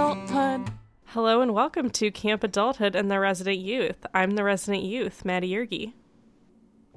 [0.00, 0.70] Adulthood.
[1.06, 4.04] Hello and welcome to Camp Adulthood and the Resident Youth.
[4.12, 5.94] I'm the Resident Youth, Maddie Yergi.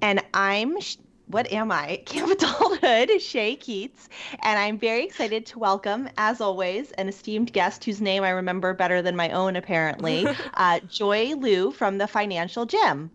[0.02, 2.04] And I'm, sh- what am I?
[2.06, 4.10] Camp Adulthood, Shay Keats.
[4.44, 8.74] And I'm very excited to welcome, as always, an esteemed guest whose name I remember
[8.74, 13.10] better than my own, apparently, uh, Joy Liu from the Financial Gym.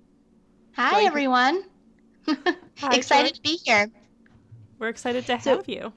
[0.76, 1.62] Hi, Joy- everyone.
[2.26, 3.36] Hi, Excited Joy.
[3.36, 3.90] to be here.
[4.78, 5.92] We're excited to So- have you.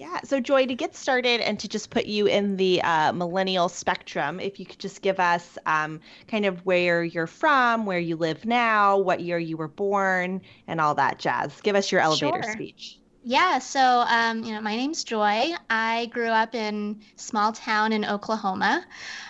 [0.00, 3.68] Yeah, so Joy, to get started and to just put you in the uh, millennial
[3.68, 8.16] spectrum, if you could just give us um, kind of where you're from, where you
[8.16, 11.60] live now, what year you were born, and all that jazz.
[11.60, 12.52] Give us your elevator Sure.
[12.52, 12.98] speech.
[13.24, 15.52] Yeah, so um, you know, my name's Joy.
[15.68, 18.86] I grew up in small town in Oklahoma,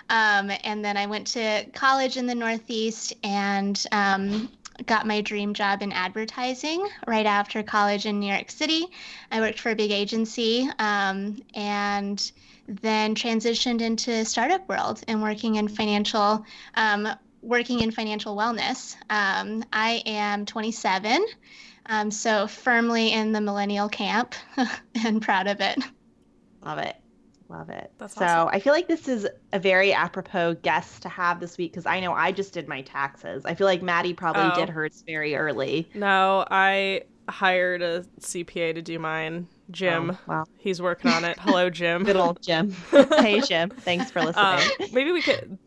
[0.08, 4.48] um, and then I went to college in the Northeast and um,
[4.86, 8.86] got my dream job in advertising right after college in New York City.
[9.31, 12.33] I worked for a big agency um, and
[12.67, 16.45] then transitioned into startup world and working in financial.
[16.75, 17.08] Um,
[17.42, 18.97] working in financial wellness.
[19.08, 21.25] Um, I am 27.
[21.86, 24.34] Um, so firmly in the millennial camp
[25.05, 25.78] and proud of it.
[26.62, 26.97] Love it.
[27.50, 27.90] Love it.
[27.98, 28.48] That's so awesome.
[28.52, 31.98] I feel like this is a very apropos guest to have this week because I
[31.98, 33.44] know I just did my taxes.
[33.44, 34.54] I feel like Maddie probably Oh.
[34.54, 35.90] did hers very early.
[35.94, 39.48] No, I hired a CPA to do mine.
[39.72, 40.12] Jim.
[40.12, 40.44] Oh, wow.
[40.58, 41.38] He's working on it.
[41.40, 42.04] Hello, Jim.
[42.04, 42.70] Good old Jim.
[42.90, 43.70] hey, Jim.
[43.70, 44.44] Thanks for listening.
[44.46, 45.58] um, maybe we could,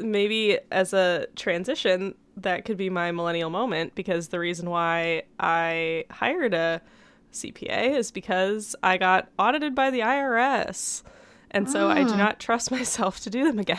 [0.00, 6.04] maybe as a transition, that could be my millennial moment because the reason why I
[6.10, 6.80] hired a
[7.32, 11.02] CPA is because I got audited by the IRS.
[11.52, 12.16] And so I do Ah.
[12.16, 13.78] not trust myself to do them again,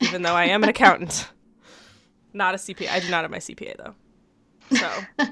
[0.00, 1.28] even though I am an accountant.
[2.32, 2.88] Not a CPA.
[2.90, 3.94] I do not have my CPA though.
[4.76, 4.90] So,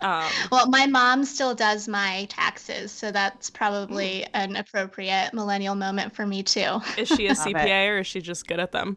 [0.00, 6.14] um, Well, my mom still does my taxes, so that's probably an appropriate millennial moment
[6.14, 6.80] for me too.
[6.96, 8.96] is she a CPA or is she just good at them?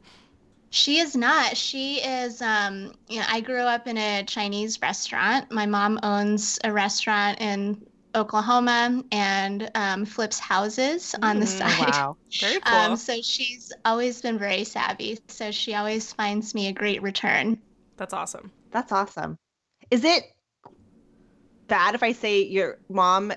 [0.70, 1.56] She is not.
[1.56, 2.42] She is.
[2.42, 5.52] Um, you know, I grew up in a Chinese restaurant.
[5.52, 11.80] My mom owns a restaurant in Oklahoma and um, flips houses on the Mm, side.
[11.80, 12.18] wow.
[12.42, 12.80] Very cool.
[12.80, 15.20] Um, so she's always been very savvy.
[15.30, 17.60] So she always finds me a great return.
[17.98, 18.52] That's awesome.
[18.72, 19.38] That's awesome.
[19.92, 20.24] Is it
[21.68, 23.34] bad if I say your mom,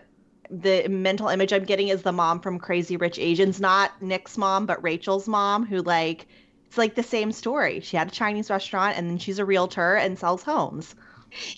[0.51, 4.67] the mental image I'm getting is the mom from Crazy Rich Asians, not Nick's mom,
[4.67, 6.27] but Rachel's mom, who like,
[6.67, 7.81] it's like the same story.
[7.81, 10.95] She had a Chinese restaurant and then she's a realtor and sells homes.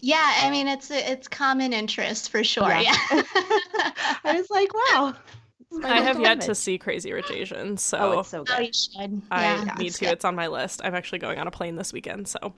[0.00, 2.68] Yeah, I mean it's it's common interest for sure.
[2.68, 2.80] Yeah.
[2.80, 2.94] Yeah.
[4.24, 5.14] I was like, wow.
[5.84, 8.70] I have yet to see Crazy Rich Asians, so Oh, it's so oh, good.
[9.30, 10.06] I yeah, need it's to.
[10.06, 10.12] good.
[10.14, 10.80] It's on my list.
[10.82, 12.54] I'm actually going on a plane this weekend, so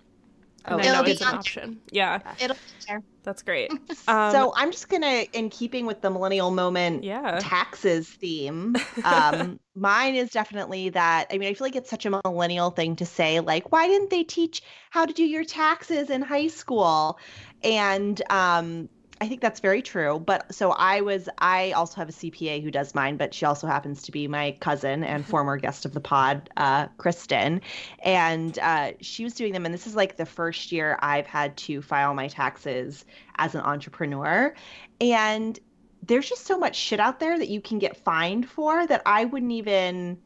[0.70, 1.81] Oh, and I It'll know be it's an on- option.
[1.91, 3.03] Yeah, It'll be there.
[3.25, 3.70] that's great.
[4.08, 8.75] Um, so I'm just gonna, in keeping with the millennial moment, yeah, taxes theme.
[9.04, 11.26] Um, mine is definitely that.
[11.32, 14.10] I mean, I feel like it's such a millennial thing to say, like, why didn't
[14.10, 17.19] they teach how to do your taxes in high school?
[17.62, 18.88] And um,
[19.22, 20.19] I think that's very true.
[20.19, 23.66] But so I was, I also have a CPA who does mine, but she also
[23.66, 27.60] happens to be my cousin and former guest of the pod, uh, Kristen.
[28.03, 29.66] And uh, she was doing them.
[29.66, 33.04] And this is like the first year I've had to file my taxes
[33.36, 34.54] as an entrepreneur.
[35.03, 35.58] And
[36.02, 39.26] there's just so much shit out there that you can get fined for that I
[39.26, 40.19] wouldn't even.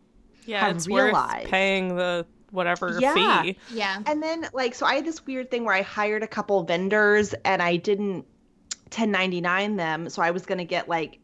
[0.46, 1.42] yeah, have it's realized.
[1.42, 3.42] worth paying the whatever Yeah.
[3.42, 3.56] fee.
[3.72, 3.98] Yeah.
[4.06, 7.34] And then, like, so I had this weird thing where I hired a couple vendors
[7.44, 8.24] and I didn't
[8.96, 10.08] 1099 them.
[10.08, 11.18] So I was going to get like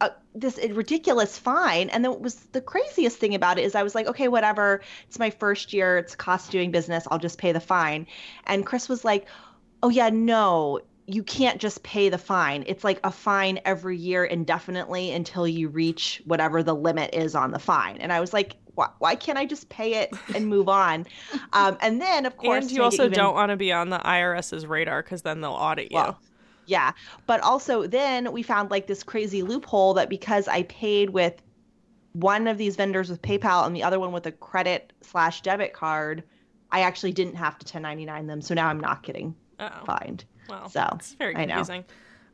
[0.00, 1.88] a, this ridiculous fine.
[1.90, 4.80] And then what was the craziest thing about it is I was like, okay, whatever.
[5.06, 5.98] It's my first year.
[5.98, 7.06] It's cost doing business.
[7.10, 8.06] I'll just pay the fine.
[8.46, 9.26] And Chris was like,
[9.82, 10.80] oh, yeah, no.
[11.06, 12.64] You can't just pay the fine.
[12.66, 17.50] It's like a fine every year indefinitely until you reach whatever the limit is on
[17.50, 17.96] the fine.
[17.96, 21.06] And I was like, why, why can't I just pay it and move on?
[21.52, 23.98] Um, and then, of course, and you also even- don't want to be on the
[23.98, 25.96] IRS's radar because then they'll audit you.
[25.96, 26.20] Well,
[26.68, 26.92] Yeah.
[27.26, 31.40] But also, then we found like this crazy loophole that because I paid with
[32.12, 35.72] one of these vendors with PayPal and the other one with a credit slash debit
[35.72, 36.22] card,
[36.70, 38.42] I actually didn't have to 1099 them.
[38.42, 40.26] So now I'm not getting oh, fined.
[40.48, 40.66] Wow.
[40.68, 41.64] so, it's very I know.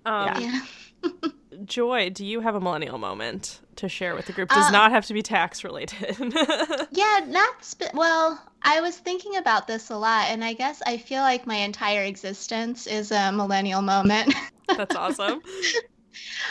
[0.05, 0.51] Confusing.
[0.51, 0.69] Um,
[1.03, 1.11] Yeah.
[1.65, 4.49] Joy, do you have a millennial moment to share with the group?
[4.49, 6.17] Does Uh, not have to be tax related.
[6.91, 8.41] Yeah, not sp- well.
[8.63, 12.03] I was thinking about this a lot, and I guess I feel like my entire
[12.05, 14.35] existence is a millennial moment.
[14.69, 15.43] That's awesome.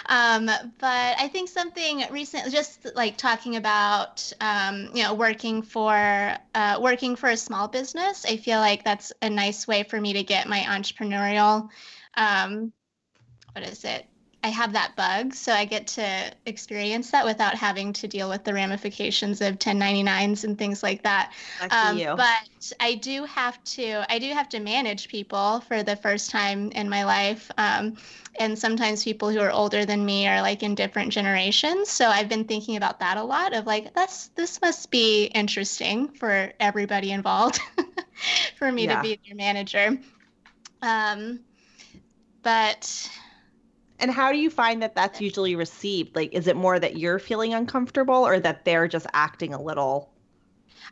[0.08, 5.94] um, but I think something recent, just like talking about, um, you know, working for
[6.54, 8.26] uh, working for a small business.
[8.26, 11.70] I feel like that's a nice way for me to get my entrepreneurial.
[12.16, 12.74] Um,
[13.56, 14.06] what is it?
[14.46, 18.44] I have that bug, so I get to experience that without having to deal with
[18.44, 21.32] the ramifications of 1099s and things like that.
[21.72, 26.30] Um, but I do have to I do have to manage people for the first
[26.30, 27.50] time in my life.
[27.58, 27.96] Um,
[28.38, 31.90] and sometimes people who are older than me are like in different generations.
[31.90, 36.10] So I've been thinking about that a lot of like that's this must be interesting
[36.10, 37.62] for everybody involved
[38.58, 38.96] for me Yeah.
[38.96, 39.98] to be their manager.
[40.82, 41.40] Um,
[42.44, 43.10] but
[44.00, 46.16] And how do you find that that's usually received?
[46.16, 50.14] Like, is it more that you're feeling uncomfortable or that they're just acting a little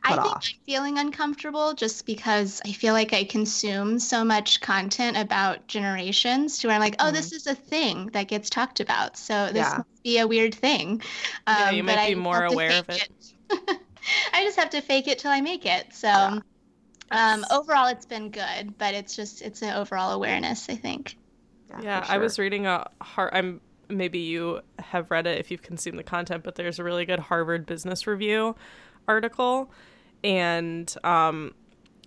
[0.03, 0.45] I think off?
[0.45, 6.59] I'm feeling uncomfortable just because I feel like I consume so much content about generations
[6.59, 9.17] to where I'm like, oh, this is a thing that gets talked about.
[9.17, 9.77] So this Yeah.
[9.77, 11.01] must be a weird thing.
[11.51, 13.09] Yeah, Um, you but might be I more aware of fake it.
[14.33, 15.93] I just have to fake it till I make it.
[15.93, 16.39] So Yeah.
[17.11, 21.17] um, overall, it's been good, but it's just, it's an overall awareness, I think.
[21.81, 25.61] Yeah, for I was reading a har I'm maybe you have read it if you've
[25.61, 28.55] consumed the content, but there's a really good Harvard Business Review
[29.07, 29.69] article,
[30.23, 31.53] and um,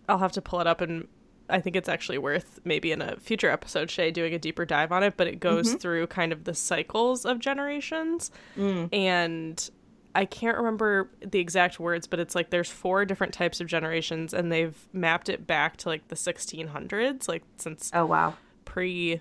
[0.09, 1.09] I'll have to pull it up and.
[1.47, 4.91] I think it's actually worth maybe in a future episode, Shay, doing a deeper dive
[4.93, 5.19] on it.
[5.19, 5.77] But it goes Mm-hmm.
[5.77, 8.89] through kind of the cycles of generations, Mm.
[8.95, 9.71] and
[10.15, 14.33] I can't remember the exact words, but it's like there's four different types of generations,
[14.33, 18.33] and they've mapped it back to like the 1600s, like since Oh wow.
[18.65, 19.21] pre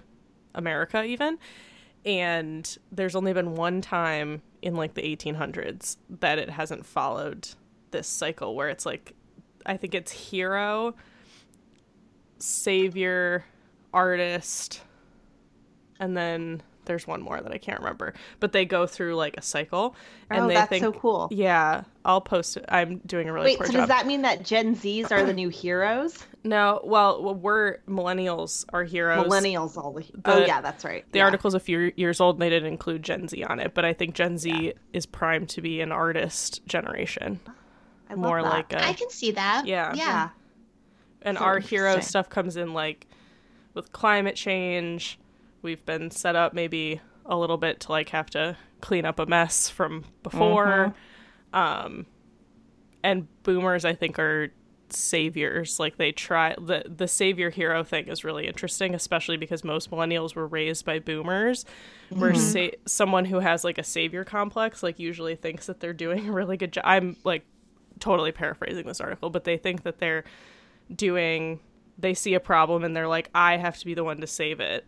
[0.55, 1.37] America even.
[2.05, 7.49] And there's only been one time in like the 1800s that it hasn't followed
[7.91, 9.13] this cycle where it's like
[9.65, 10.95] I think it's hero,
[12.39, 13.45] savior,
[13.93, 14.81] artist,
[15.99, 18.13] and then there's one more that I can't remember.
[18.39, 19.95] But they go through like a cycle
[20.29, 21.27] and oh, they that's think so cool.
[21.31, 22.65] Yeah, I'll post it.
[22.69, 23.81] I'm doing a really Wait, poor so job.
[23.81, 26.23] does that mean that Gen Zs are the new heroes?
[26.45, 29.27] No, well, well, we're millennials are heroes.
[29.27, 30.05] Millennials, all the.
[30.25, 31.05] oh yeah, that's right.
[31.13, 31.25] The yeah.
[31.25, 33.93] article's a few years old and they didn't include Gen Z on it, but I
[33.93, 34.71] think Gen Z Yeah.
[34.91, 37.39] is primed to be an artist generation.
[38.09, 38.49] I love More that.
[38.49, 39.65] like a I can see that.
[39.65, 39.93] Yeah.
[39.93, 40.05] Yeah.
[40.05, 40.29] yeah.
[41.21, 43.07] and so our hero stuff comes in like
[43.73, 45.17] with climate change.
[45.63, 49.25] We've been set up maybe a little bit to like have to clean up a
[49.25, 50.93] mess from before.
[51.53, 51.57] Mm-hmm.
[51.57, 52.05] Um
[53.03, 54.51] and boomers I think are
[54.89, 59.89] saviors like they try the the savior hero thing is really interesting especially because most
[59.89, 61.65] millennials were raised by boomers
[62.09, 62.39] where Mm-hmm.
[62.71, 66.31] sa- someone who has like a savior complex like usually thinks that they're doing a
[66.31, 67.43] really good job i'm like
[67.99, 70.23] totally paraphrasing this article but they think that they're
[70.95, 71.59] doing
[71.97, 74.59] they see a problem and they're like i have to be the one to save
[74.59, 74.85] it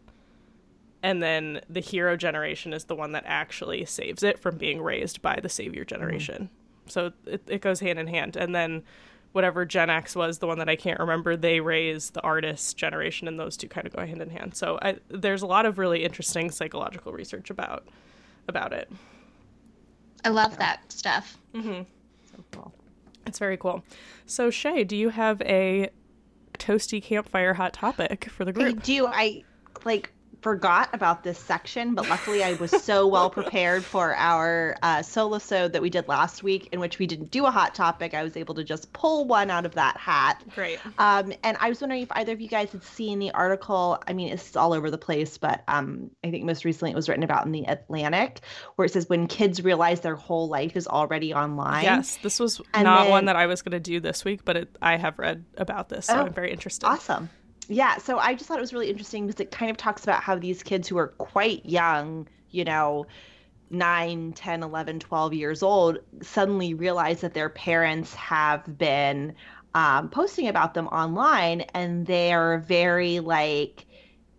[1.06, 5.22] and then the hero generation is the one that actually saves it from being raised
[5.22, 6.50] by the savior generation
[6.88, 8.82] so it, it goes hand in hand and then
[9.32, 13.28] whatever gen x was the one that i can't remember they raise the artist generation
[13.28, 15.78] and those two kind of go hand in hand so I, there's a lot of
[15.78, 17.88] really interesting psychological research about
[18.48, 18.92] about it
[20.24, 21.38] I love that stuff.
[21.54, 21.84] Mm-hmm.
[22.32, 22.74] So cool.
[23.28, 23.84] it's very cool
[24.26, 25.92] so shay do you have a
[26.58, 28.66] toasty campfire hot topic for the group?
[28.66, 29.08] I group do.
[29.08, 29.44] I
[29.84, 30.12] like
[30.46, 35.40] forgot about this section, but luckily I was so well prepared for our uh, solo
[35.40, 38.14] sode that we did last week, in which we didn't do a hot topic.
[38.14, 40.44] I was able to just pull one out of that hat.
[40.54, 43.98] great Um, and I was wondering if either of you guys had seen the article.
[44.08, 47.10] I mean, it's all over the place, but um, I think most recently it was
[47.10, 48.42] written about in the Atlantic,
[48.76, 51.86] where it says when kids realize their whole life is already online.
[51.86, 54.56] yes this was And not one that i was going to do this week but
[54.56, 57.30] it, i have read about this so Oh, i'm very interested Awesome.
[57.68, 60.22] Yeah, so I just thought it was really interesting because it kind of talks about
[60.22, 63.08] how these kids who are quite young, you know,
[63.72, 69.34] 9, 10, 11, 12 years old, suddenly realize that their parents have been
[69.74, 73.86] um, posting about them online and they're very like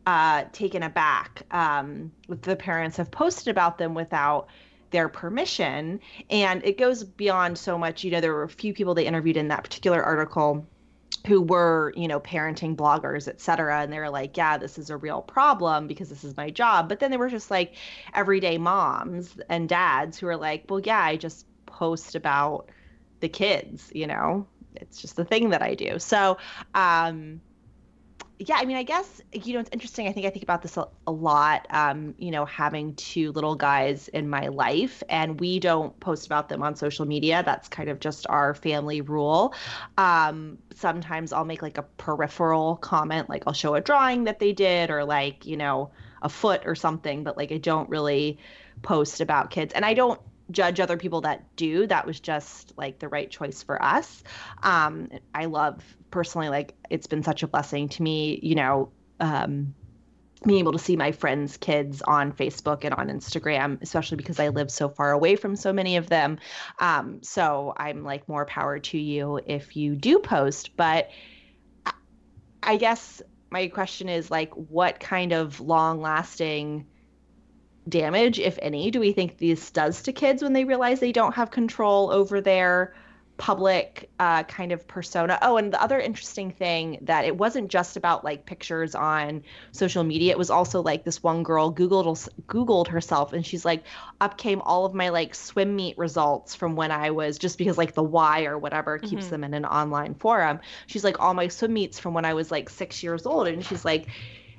[0.06, 4.48] uh, taken aback um, the parents have posted about them without
[4.90, 6.00] their permission.
[6.30, 8.04] And it goes beyond so much.
[8.04, 10.66] You know, there were a few people they interviewed in that particular article
[11.26, 14.90] who were you know parenting bloggers et cetera and they were like yeah this is
[14.90, 16.88] a real problem because this is my job.
[16.88, 17.74] But then they were just like
[18.14, 22.70] everyday moms and dads who are like well yeah i just post about
[23.20, 24.46] the kids you know?
[24.76, 25.98] It's just the thing that i do.
[25.98, 26.38] So
[26.74, 27.40] um
[28.38, 30.08] yeah, I mean, I guess you know it's interesting.
[30.08, 31.66] I think I think about this a, a lot.
[31.70, 36.48] Um, you know, having two little guys in my life, and we don't post about
[36.48, 37.42] them on social media.
[37.44, 39.54] That's kind of just our family rule.
[39.96, 44.52] Um, sometimes I'll make like a peripheral comment, like I'll show a drawing that they
[44.52, 45.90] did, or like you know
[46.20, 48.38] a foot or something, but like I don't really
[48.82, 51.86] post about kids, and I don't judge other people that do.
[51.86, 54.22] That was just like the right choice for us.
[54.62, 59.74] Um, I love personally, like it's been such a blessing to me, you know, um,
[60.44, 64.48] being able to see my friends' kids on Facebook and on Instagram, especially because I
[64.48, 66.38] live so far away from so many of them.
[66.78, 70.76] Um, so I'm like, more power to you if you do post.
[70.76, 71.10] But
[72.62, 76.86] I guess my question is like, what kind of long lasting
[77.88, 81.34] damage, if any, do we think this does to kids when they realize they don't
[81.34, 82.94] have control over their
[83.36, 85.38] public uh, kind of persona?
[85.42, 90.02] Oh, and the other interesting thing that it wasn't just about like pictures on social
[90.04, 90.32] media.
[90.32, 93.84] It was also like this one girl googled googled herself, and she's like,
[94.20, 97.78] up came all of my like swim meet results from when I was just because
[97.78, 99.30] like the Y or whatever keeps mm-hmm.
[99.30, 100.60] them in an online forum.
[100.86, 103.64] She's like all my swim meets from when I was like six years old, and
[103.64, 104.08] she's like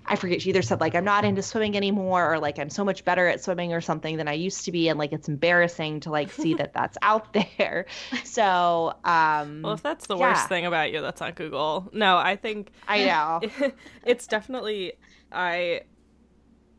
[0.07, 2.83] I forget she either said like I'm not into swimming anymore or like I'm so
[2.85, 5.99] much better at swimming or something than I used to be and like it's embarrassing
[6.01, 7.85] to like see that that's out there.
[8.23, 10.29] So, um Well, if that's the yeah.
[10.31, 11.89] worst thing about you that's on Google.
[11.93, 13.41] No, I think I know.
[14.05, 14.93] it's definitely
[15.31, 15.81] I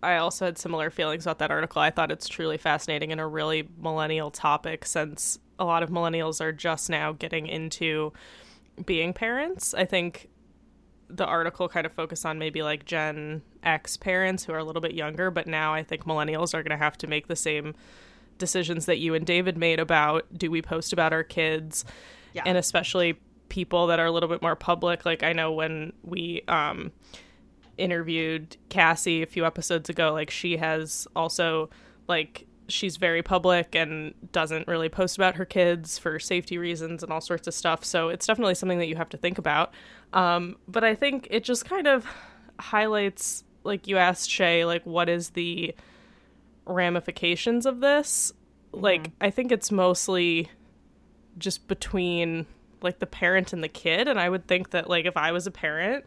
[0.02, 1.82] I also had similar feelings about that article.
[1.82, 6.40] I thought it's truly fascinating and a really millennial topic since a lot of millennials
[6.40, 8.12] are just now getting into
[8.86, 9.74] being parents.
[9.74, 10.28] I think
[11.08, 14.82] the article kind of focused on maybe like Gen X parents who are a little
[14.82, 17.74] bit younger, but now I think millennials are going to have to make the same
[18.38, 21.84] decisions that you and David made about do we post about our kids,
[22.32, 22.42] yeah.
[22.46, 25.04] and especially people that are a little bit more public.
[25.04, 26.92] Like I know when we um,
[27.76, 31.70] interviewed Cassie a few episodes ago, like she has also
[32.06, 37.12] like she's very public and doesn't really post about her kids for safety reasons and
[37.12, 37.84] all sorts of stuff.
[37.84, 39.72] So it's definitely something that you have to think about.
[40.12, 42.06] Um, but I think it just kind of
[42.60, 45.74] highlights, like you asked Shay, like what is the
[46.66, 48.32] ramifications of this?
[48.72, 48.84] Mm-hmm.
[48.84, 50.50] Like I think it's mostly
[51.38, 52.46] just between
[52.82, 55.46] like the parent and the kid, and I would think that like if I was
[55.46, 56.04] a parent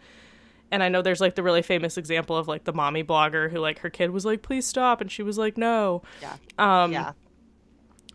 [0.71, 3.59] and I know there's like the really famous example of like the mommy blogger who
[3.59, 5.01] like her kid was like, please stop.
[5.01, 6.01] And she was like, no.
[6.21, 6.35] Yeah.
[6.57, 7.11] Um, yeah.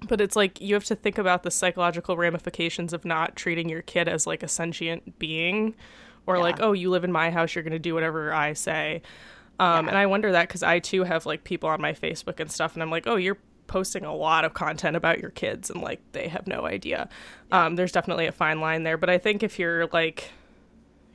[0.09, 3.83] But it's like you have to think about the psychological ramifications of not treating your
[3.83, 5.75] kid as like a sentient being
[6.27, 6.43] or yeah.
[6.43, 9.03] like, oh, you live in my house, you're going to do whatever I say.
[9.59, 9.91] Um, yeah.
[9.91, 12.75] And I wonder that because I too have like people on my Facebook and stuff,
[12.75, 16.01] and I'm like, oh, you're posting a lot of content about your kids, and like
[16.13, 17.09] they have no idea.
[17.51, 17.67] Yeah.
[17.67, 18.97] Um, there's definitely a fine line there.
[18.97, 20.31] But I think if you're like,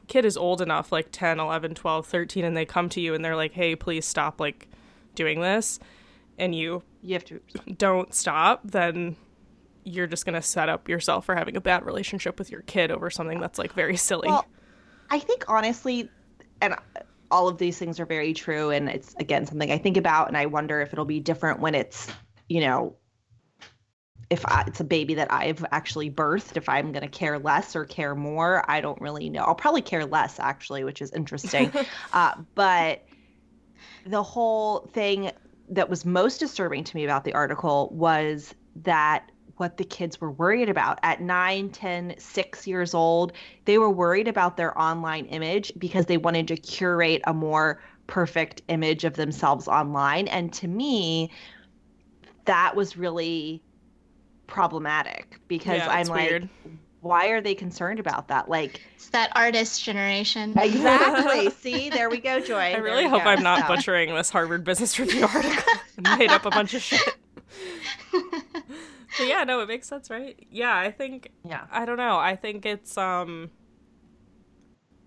[0.08, 3.24] kid is old enough, like 10, 11, 12, 13, and they come to you and
[3.24, 4.68] they're like, hey, please stop like
[5.16, 5.80] doing this,
[6.38, 7.40] and you you have to
[7.78, 9.16] don't stop, then
[9.84, 12.92] you're just going to set up yourself for having a bad relationship with your kid
[12.92, 14.28] over something that's like very silly.
[14.28, 14.46] Well,
[15.10, 16.10] I think honestly,
[16.62, 16.76] and
[17.32, 20.38] all of these things are very true, and it's again something I think about, and
[20.38, 22.08] I wonder if it'll be different when it's
[22.50, 22.96] you know
[24.32, 27.76] if I, it's a baby that I've actually birthed, if I'm going to care less
[27.76, 29.42] or care more, I don't really know.
[29.42, 31.70] I'll probably care less, actually, which is interesting.
[32.14, 33.04] uh, but
[34.06, 35.32] the whole thing
[35.70, 40.32] that was most disturbing to me about the article was that what the kids were
[40.32, 43.34] worried about at 9 10 6 years old
[43.66, 48.64] they were worried about their online image because they wanted to curate a more perfect
[48.70, 51.30] image of themselves online and to me
[52.46, 53.62] that was really
[54.52, 56.50] problematic because yeah, I'm like, weird.
[57.00, 58.50] why are they concerned about that?
[58.50, 60.54] Like, it's that artist generation.
[60.58, 61.50] Exactly.
[61.62, 62.58] See, there we go, Joy.
[62.58, 63.30] I really hope go.
[63.30, 63.68] I'm not so.
[63.70, 67.16] butchering this Harvard Business Review article and made up a bunch of shit.
[68.12, 70.38] but yeah, no, it makes sense, right?
[70.52, 71.32] Yeah, I think.
[71.48, 71.66] Yeah.
[71.72, 72.18] I don't know.
[72.18, 73.50] I think it's um.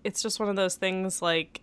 [0.03, 1.21] It's just one of those things.
[1.21, 1.61] Like,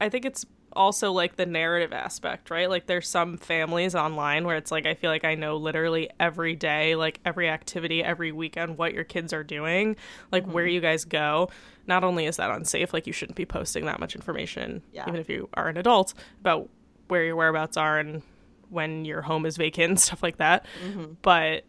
[0.00, 2.68] I think it's also like the narrative aspect, right?
[2.68, 6.54] Like there's some families online where it's like I feel like I know literally every
[6.54, 9.96] day, like every activity, every weekend what your kids are doing,
[10.30, 10.52] like mm-hmm.
[10.52, 11.50] where you guys go.
[11.86, 15.04] Not only is that unsafe, like you shouldn't be posting that much information yeah.
[15.08, 16.68] even if you are an adult about
[17.08, 18.22] where your whereabouts are and
[18.68, 20.66] when your home is vacant and stuff like that.
[20.84, 21.14] Mm-hmm.
[21.22, 21.64] But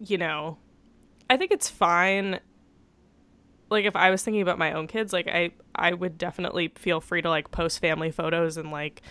[0.00, 0.58] you know,
[1.30, 2.40] I think it's fine
[3.70, 7.00] like if I was thinking about my own kids, like I I would definitely feel
[7.00, 9.02] free to like post family photos and like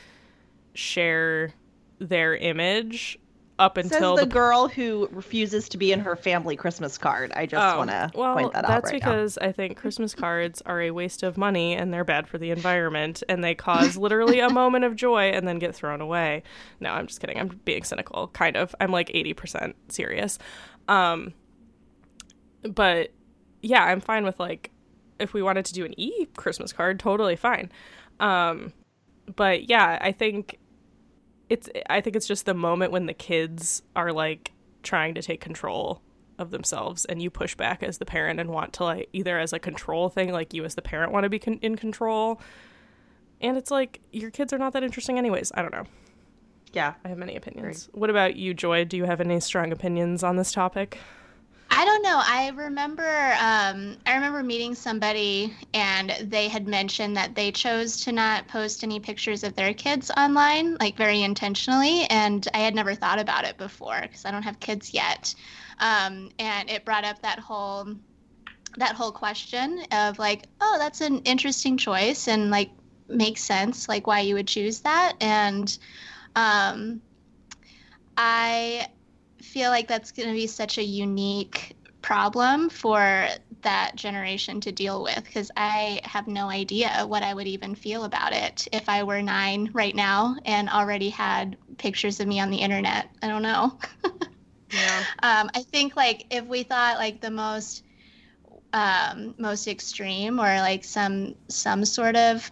[0.74, 1.54] share
[2.00, 3.18] their image.
[3.60, 7.32] up Says until the, girl who refuses to be in her family Christmas card.
[7.36, 9.12] I just Oh, want to well, point that out that's right now.
[9.12, 12.52] because I think Christmas cards are a waste of money and they're bad for the
[12.52, 16.44] environment and they cause literally a moment of joy and then get thrown away.
[16.80, 17.40] No, I'm just kidding.
[17.40, 18.76] I'm being cynical, kind of.
[18.80, 20.38] I'm like 80% serious.
[20.88, 21.34] Um,
[22.62, 23.10] but
[23.62, 24.72] yeah, I'm fine with like
[25.20, 27.72] if we wanted to do an e Christmas card, totally fine.
[28.20, 28.74] Um,
[29.36, 30.60] but yeah, I think
[31.50, 34.52] it's I think it's just the moment when the kids are like
[34.84, 36.02] trying to take control
[36.38, 39.54] of themselves and you push back as the parent and want to like either as
[39.54, 42.40] a control thing like you as the parent want to be con- in control.
[43.42, 45.52] And it's like your kids are not that interesting anyways.
[45.56, 45.86] I don't know.
[46.74, 46.96] Yeah.
[47.04, 47.90] i have many opinions.
[47.94, 48.86] What about you joy?
[48.86, 50.98] Do you have any strong opinions on this topic
[51.78, 52.20] I don't know.
[52.20, 58.12] I remember um, I remember meeting somebody and they had mentioned that they chose to
[58.12, 62.06] not post any pictures of their kids online, like very intentionally.
[62.06, 65.36] And I had never thought about it before because I don't have kids yet.
[65.78, 67.94] Um, and it brought up that whole
[68.78, 72.72] that whole question of like, oh, that's an interesting choice and like
[73.08, 75.14] makes sense, like why you would choose that.
[75.22, 75.78] And
[76.36, 77.04] um,
[78.18, 78.88] I
[79.48, 83.28] feel like that's going to be such a unique problem for
[83.62, 88.04] that generation to deal with because I have no idea what I would even feel
[88.04, 92.50] about it if I were nine right now and already had pictures of me on
[92.50, 93.10] the internet.
[93.22, 93.78] I don't know.
[94.72, 97.84] yeah um, I think like if we thought like the most
[98.74, 102.52] um, most extreme or like some some sort of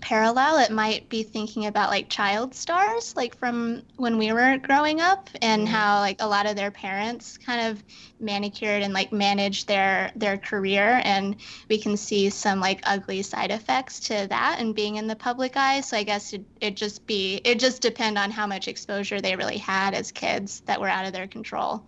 [0.00, 5.00] parallel, it might be thinking about like child stars, like from when we were growing
[5.00, 5.74] up, and mm-hmm.
[5.74, 7.82] how like a lot of their parents kind of
[8.20, 11.36] manicured and like managed their their career, and
[11.68, 15.56] we can see some like ugly side effects to that and being in the public
[15.56, 15.80] eye.
[15.80, 19.36] So I guess it it just be it just depend on how much exposure they
[19.36, 21.84] really had as kids that were out of their control.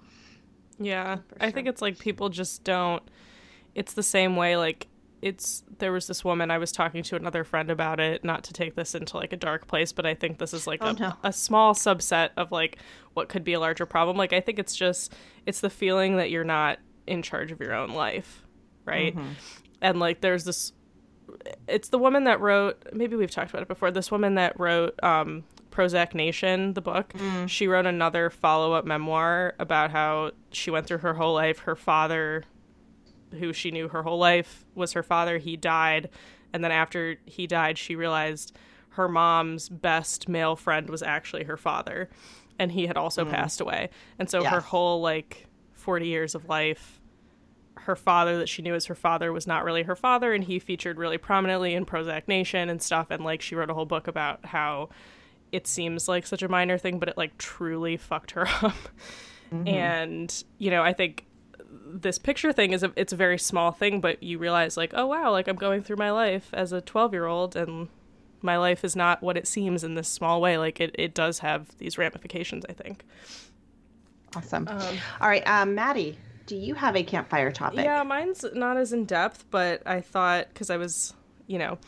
[0.78, 3.02] Yeah, I think it's like people just don't.
[3.74, 4.56] It's the same way.
[4.56, 4.88] Like
[5.22, 8.22] it's there was this woman I was talking to another friend about it.
[8.24, 10.80] Not to take this into like a dark place, but I think this is like
[10.82, 11.12] Oh, a, no.
[11.24, 12.78] a small subset of like
[13.14, 14.16] what could be a larger problem.
[14.16, 15.14] Like I think it's just
[15.46, 18.42] it's the feeling that you're not in charge of your own life,
[18.84, 19.16] right?
[19.80, 20.72] And like there's this.
[21.66, 22.82] It's the woman that wrote.
[22.92, 23.90] Maybe we've talked about it before.
[23.90, 27.12] This woman that wrote um, Prozac Nation, the book.
[27.46, 31.60] She wrote another follow up memoir about how she went through her whole life.
[31.60, 32.44] Her father,
[33.32, 35.38] who she knew her whole life, was her father.
[35.38, 36.10] He died.
[36.52, 38.56] And then after he died, she realized
[38.90, 42.08] her mom's best male friend was actually her father.
[42.58, 43.30] And he had also hmm.
[43.30, 43.90] passed away.
[44.18, 47.00] And so her whole, like, 40 years of life,
[47.80, 50.32] her father that she knew as her father was not really her father.
[50.32, 53.08] And he featured really prominently in Prozac Nation and stuff.
[53.10, 54.88] And, like, she wrote a whole book about how
[55.52, 58.74] it seems like such a minor thing, but it like truly fucked her up.
[59.52, 59.68] Mm-hmm.
[59.68, 61.26] And you know, I think
[61.84, 65.06] this picture thing is a it's a very small thing, but you realize like, oh
[65.06, 67.88] wow, like I'm going through my life as a 12 year old, and
[68.42, 70.58] my life is not what it seems in this small way.
[70.58, 72.64] Like it it does have these ramifications.
[72.68, 73.04] I think.
[74.34, 74.68] Awesome.
[74.68, 77.84] All right, um, Maddie, do you have a campfire topic?
[77.84, 81.14] Yeah, mine's not as in depth, but I thought because I was,
[81.46, 81.78] you know,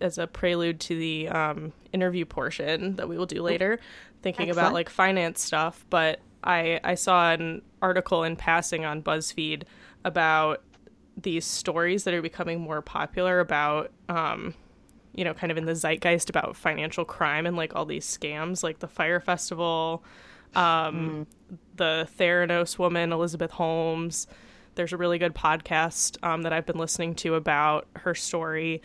[0.00, 3.80] as a prelude to the um, interview portion that we will do later,
[4.22, 5.84] thinking about like finance stuff.
[5.90, 9.62] But I I saw an article in passing on BuzzFeed
[10.04, 10.62] about
[11.20, 14.54] these stories that are becoming more popular about um,
[15.14, 18.62] you know, kind of in the zeitgeist about financial crime and like all these scams,
[18.62, 20.04] like the Fyre Festival,
[20.54, 21.26] um,
[21.74, 24.28] the Theranos woman, Elizabeth Holmes.
[24.76, 28.80] There's a really good podcast um, that I've been listening to about her story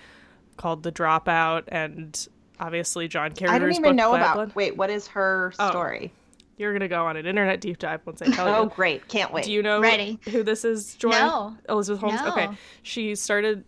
[0.58, 2.28] called The Dropout, and
[2.60, 4.34] obviously John Carreyrou's I don't even know Bad about.
[4.36, 4.56] Blood.
[4.56, 6.14] Wait, what is her Oh, story?
[6.58, 8.56] You're gonna go on an internet deep dive once I tell oh, you.
[8.58, 9.08] Oh, great!
[9.08, 9.46] Can't wait.
[9.46, 10.20] Do you know Ready.
[10.30, 11.10] who this is, Joy?
[11.10, 11.58] No.
[11.68, 12.22] Elizabeth Holmes?
[12.22, 12.30] No.
[12.30, 12.50] Okay.
[12.84, 13.64] She started.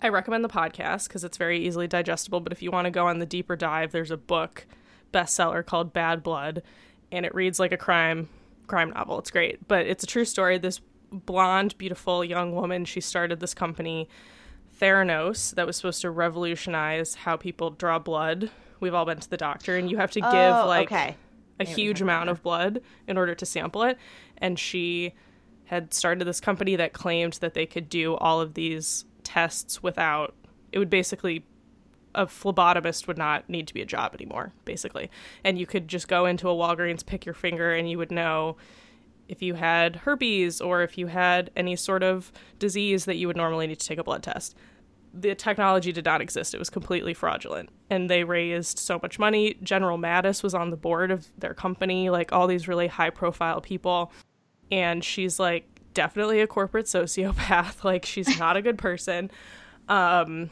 [0.00, 2.40] I recommend the podcast because it's very easily digestible.
[2.40, 4.66] But if you want to go on the deeper dive, there's a book
[5.12, 6.62] bestseller called Bad Blood,
[7.12, 8.28] and it reads like a crime
[8.66, 9.18] crime novel.
[9.18, 10.58] It's great, but it's a true story.
[10.58, 10.80] This
[11.12, 14.08] blonde, beautiful young woman, she started this company,
[14.80, 18.50] Theranos, that was supposed to revolutionize how people draw blood.
[18.80, 21.16] We've all been to the doctor, and you have to give oh, like okay.
[21.62, 23.98] A huge amount of blood in order to sample it.
[24.38, 25.14] And she
[25.66, 30.34] had started this company that claimed that they could do all of these tests without
[30.72, 31.44] it would basically
[32.14, 35.10] a phlebotomist would not need to be a job anymore, basically.
[35.44, 38.56] And you could just go into a Walgreens, pick your finger, and you would know
[39.28, 43.36] if you had herpes or if you had any sort of disease that you would
[43.36, 44.54] normally need to take a blood test.
[45.14, 46.54] The technology did not exist.
[46.54, 47.70] It was completely fraudulent.
[47.90, 49.56] And they raised so much money.
[49.62, 53.60] General Mattis was on the board of their company, like all these really high profile
[53.60, 54.10] people.
[54.70, 57.84] And she's like definitely a corporate sociopath.
[57.84, 59.30] Like she's not a good person.
[59.88, 60.50] Um,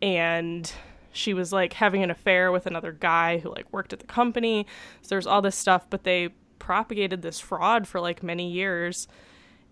[0.00, 0.70] and
[1.12, 4.66] she was like having an affair with another guy who like worked at the company.
[5.02, 9.08] So there's all this stuff, but they propagated this fraud for like many years.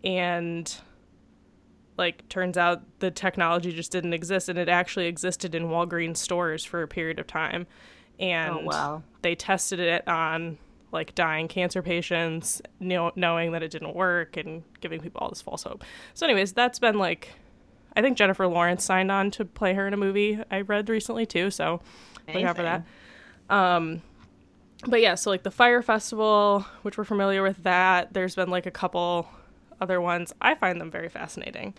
[0.03, 0.75] And
[1.97, 6.65] like turns out the technology just didn't exist and it actually existed in Walgreens stores
[6.65, 7.67] for a period of time.
[8.19, 9.03] And Oh, wow.
[9.23, 10.59] they tested it on
[10.93, 15.43] like dying cancer patients, know, knowing that it didn't work and giving people all this
[15.43, 15.85] false hope.
[16.15, 17.31] So, anyways, that's been like,
[17.97, 21.27] I think Jennifer Lawrence signed on to play her in a movie I read recently
[21.27, 21.51] too.
[21.51, 21.81] So,
[22.33, 22.85] look out for that.
[23.51, 24.03] Um,
[24.87, 28.13] but yeah, so like the Fyre Festival, which we're familiar with that.
[28.13, 29.29] There's been like a couple
[29.81, 30.33] other ones.
[30.41, 31.75] I find them very fascinating.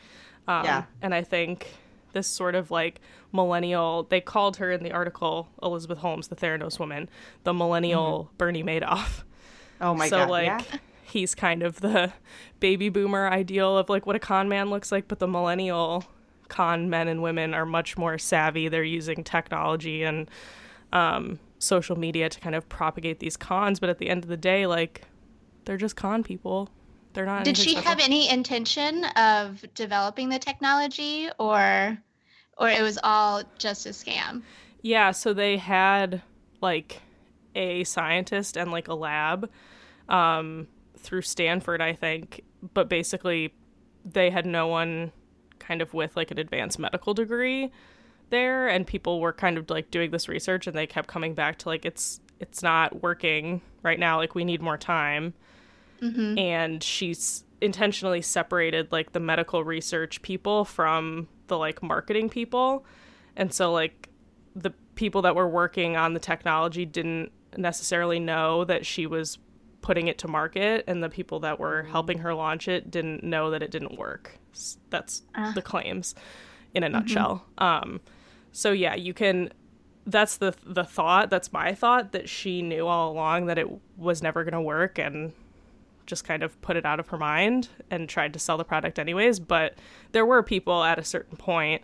[0.48, 0.84] Um, Yeah.
[1.02, 1.68] And I think
[2.14, 3.00] this sort of like
[3.32, 7.10] millennial, they called her in the article, Elizabeth Holmes, the Theranos woman,
[7.44, 9.24] the millennial Bernie Madoff.
[9.80, 10.26] Oh my so god.
[10.26, 10.80] So, like yeah.
[11.04, 12.12] he's kind of the
[12.60, 16.06] baby boomer ideal of like what a con man looks like, but the millennial
[16.48, 18.68] con men and women are much more savvy.
[18.68, 20.30] They're using technology and
[20.94, 24.38] um, social media to kind of propagate these cons, but at the end of the
[24.38, 25.04] day, like
[25.66, 26.70] they're just con people.
[27.18, 27.46] They're not.
[27.46, 31.98] Did she have any intention of developing the technology or
[32.60, 34.44] or it was all just a scam?
[34.84, 36.22] Yeah, so they had
[36.62, 37.02] like
[37.56, 39.50] a scientist and like a lab
[40.10, 43.52] um, through Stanford, I think, but basically
[44.06, 45.12] they had no one
[45.58, 47.72] kind of with like an advanced medical degree
[48.30, 51.58] there, and people were kind of like doing this research, and they kept coming back
[51.58, 54.18] to like it's it's not working right now.
[54.18, 55.34] Like we need more time,
[56.02, 56.38] Mm-hmm.
[56.38, 62.86] and she's intentionally separated like the medical research people from the like marketing people.
[63.36, 64.10] And so like
[64.56, 69.40] the people that were working on the technology didn't necessarily know that she was
[69.82, 73.50] putting it to market and the people that were helping her launch it didn't know
[73.52, 74.38] that it didn't work.
[74.90, 75.52] That's Ah.
[75.56, 76.14] the claims
[76.74, 77.46] in a nutshell.
[77.58, 78.02] Um
[78.52, 79.50] so yeah you can
[80.06, 84.22] that's the the thought that's my thought that she knew all along that it was
[84.22, 85.34] never going to work and
[86.08, 88.98] just kind of put it out of her mind and tried to sell the product
[88.98, 89.76] anyways but
[90.14, 91.84] there were people at a certain point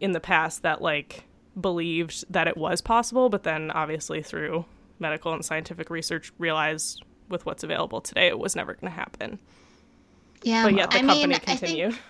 [0.00, 1.24] in the past that like
[1.58, 4.64] believed that it was possible but then obviously through
[4.98, 9.38] medical and scientific research realized with what's available today it was never going to happen
[10.42, 10.64] Yeah.
[10.64, 12.04] but yet the I company mean, I continued think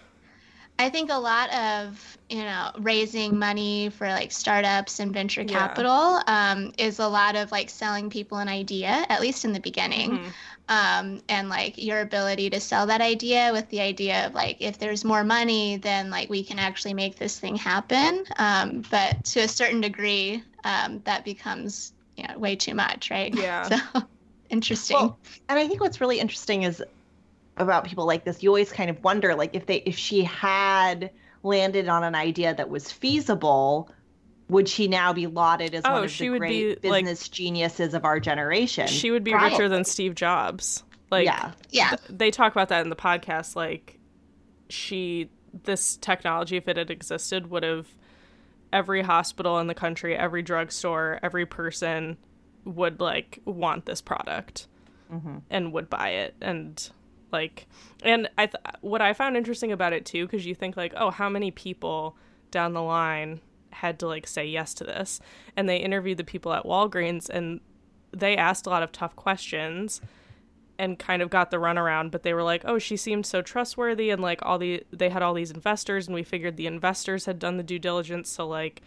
[0.79, 5.49] I think a lot of you know raising money for like startups and venture Yeah.
[5.49, 9.61] capital um, is a lot of like selling people an idea, at least in the
[9.61, 10.33] beginning, Mhm.
[10.73, 14.79] Um, and like your ability to sell that idea with the idea of like if
[14.79, 18.25] there's more money, then like we can actually make this thing happen.
[18.39, 23.35] Um, but to a certain degree, um, that becomes you know way too much, right?
[23.43, 23.69] Yeah.
[23.69, 24.03] So
[24.49, 24.97] interesting.
[24.97, 25.19] Well,
[25.51, 26.83] and I think what's really interesting is
[27.59, 28.43] about people like this.
[28.43, 31.11] You always kind of wonder, like, if they if she had
[31.43, 33.91] landed on an idea that was feasible,
[34.53, 37.95] would she now be lauded as Oh, one of the great be, like- business geniuses
[37.95, 38.87] of our generation?
[38.87, 39.51] she would be Right.
[39.53, 41.97] richer than steve jobs like yeah, yeah.
[42.09, 43.99] they talk about that in the podcast like
[44.69, 45.29] she
[45.65, 47.87] this technology if it had existed would have
[48.73, 52.17] every hospital in the country every drugstore every person
[52.65, 54.67] would like want this product
[55.11, 56.91] hmm and would buy it and
[57.33, 57.67] like
[58.03, 61.11] and i th- what i found interesting about it too because you think like oh
[61.11, 62.17] how many people
[62.51, 63.41] down the line
[63.73, 65.21] had to like say yes to this
[65.57, 67.61] and they interviewed the people at walgreens and
[68.13, 70.01] they asked a lot of tough questions
[70.79, 74.11] and kind of got the runaround but they were like oh she seemed so trustworthy
[74.11, 77.39] and like all the they had all these investors and we figured the investors had
[77.39, 78.83] done the due diligence so like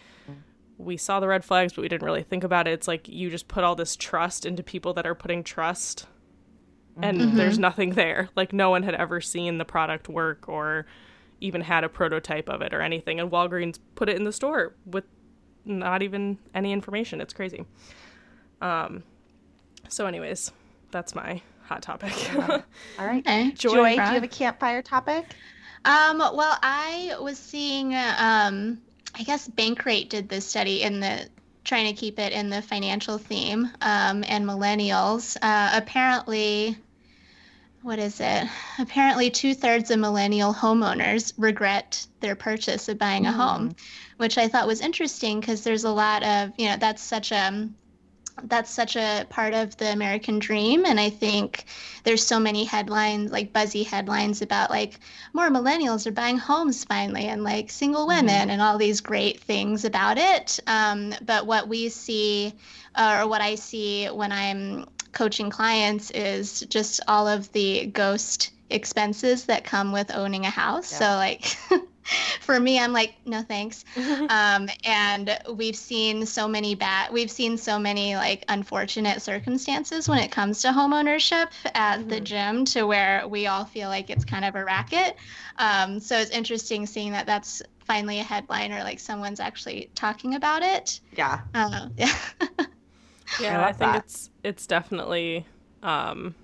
[0.78, 3.30] we saw the red flags but we didn't really think about it it's like you
[3.30, 6.06] just put all this trust into people that are putting trust
[7.02, 7.36] and Mhm.
[7.36, 10.86] there's nothing there like no one had ever seen the product work or
[11.42, 14.74] even had a prototype of it or anything and walgreens put it in the store
[14.86, 15.04] with
[15.66, 17.66] not even any information it's crazy
[18.62, 19.04] um
[19.90, 20.52] so anyways
[20.92, 22.14] that's my hot topic
[23.00, 23.26] All right.
[23.26, 23.52] Okay.
[23.52, 25.26] Joy, Joy, do you have a campfire topic?
[25.84, 28.82] Um, well, I was seeing, um,
[29.14, 31.28] I guess Bankrate did this study in the
[31.64, 35.36] trying to keep it in the financial theme um, and millennials.
[35.42, 36.78] Uh, apparently,
[37.86, 38.48] what is it?
[38.80, 43.76] Apparently, two thirds of millennial homeowners regret their purchase of buying a home,
[44.18, 47.70] which I thought was interesting because there's a lot of, you know, that's such a
[48.44, 50.84] that's such a part of the American dream.
[50.84, 51.66] And I think
[52.04, 55.00] there's so many headlines, like buzzy headlines about like
[55.34, 58.26] more millennials are buying homes finally and like single mm-hmm.
[58.26, 58.50] women mm-hmm.
[58.50, 60.60] and all these great things about it.
[60.66, 62.56] Um, but what we see,
[62.96, 68.52] uh, or what I see when I'm coaching clients, is just all of the ghost
[68.70, 70.92] expenses that come with owning a house.
[70.92, 71.00] Yeah.
[71.00, 71.58] So, like,
[72.42, 73.84] for me, I'm like, no thanks.
[74.30, 80.20] um, and we've seen so many bad, we've seen so many like unfortunate circumstances when
[80.20, 82.10] it comes to home ownership at mm-hmm.
[82.10, 85.16] the gym to where we all feel like it's kind of a racket.
[85.58, 90.36] Um, so it's interesting seeing that that's finally a headline or like someone's actually talking
[90.36, 91.00] about it.
[91.16, 91.42] Yeah.
[91.54, 92.16] Uh, yeah.
[93.40, 94.04] Yeah, I, I think that.
[94.04, 95.46] it's it's definitely
[95.84, 96.36] um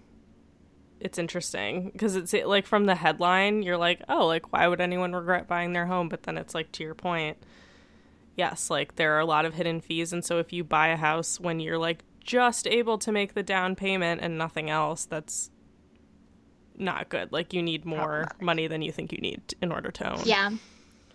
[1.00, 5.14] it's interesting because it's like from the headline you're like oh like why would anyone
[5.14, 6.10] regret buying their home?
[6.10, 7.38] But then it's like to your point
[8.38, 10.14] yes like there are a lot of hidden fees.
[10.14, 13.44] And so if you buy a house when you're like just able to make the
[13.44, 15.50] down payment and nothing else that's
[16.78, 17.32] not good.
[17.32, 20.22] Like you need more money than you think you need in order to own.
[20.26, 20.52] Yeah.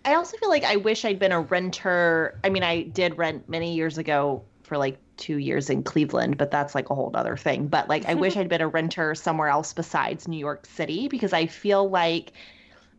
[0.05, 2.39] I also feel like i wish i'd been a renter.
[2.43, 6.51] I mean i did rent many years ago for like two years in Cleveland, but
[6.51, 7.67] that's like a whole other thing.
[7.67, 11.33] But like, I wish I'd been a renter somewhere else besides New York City because
[11.33, 12.33] I feel like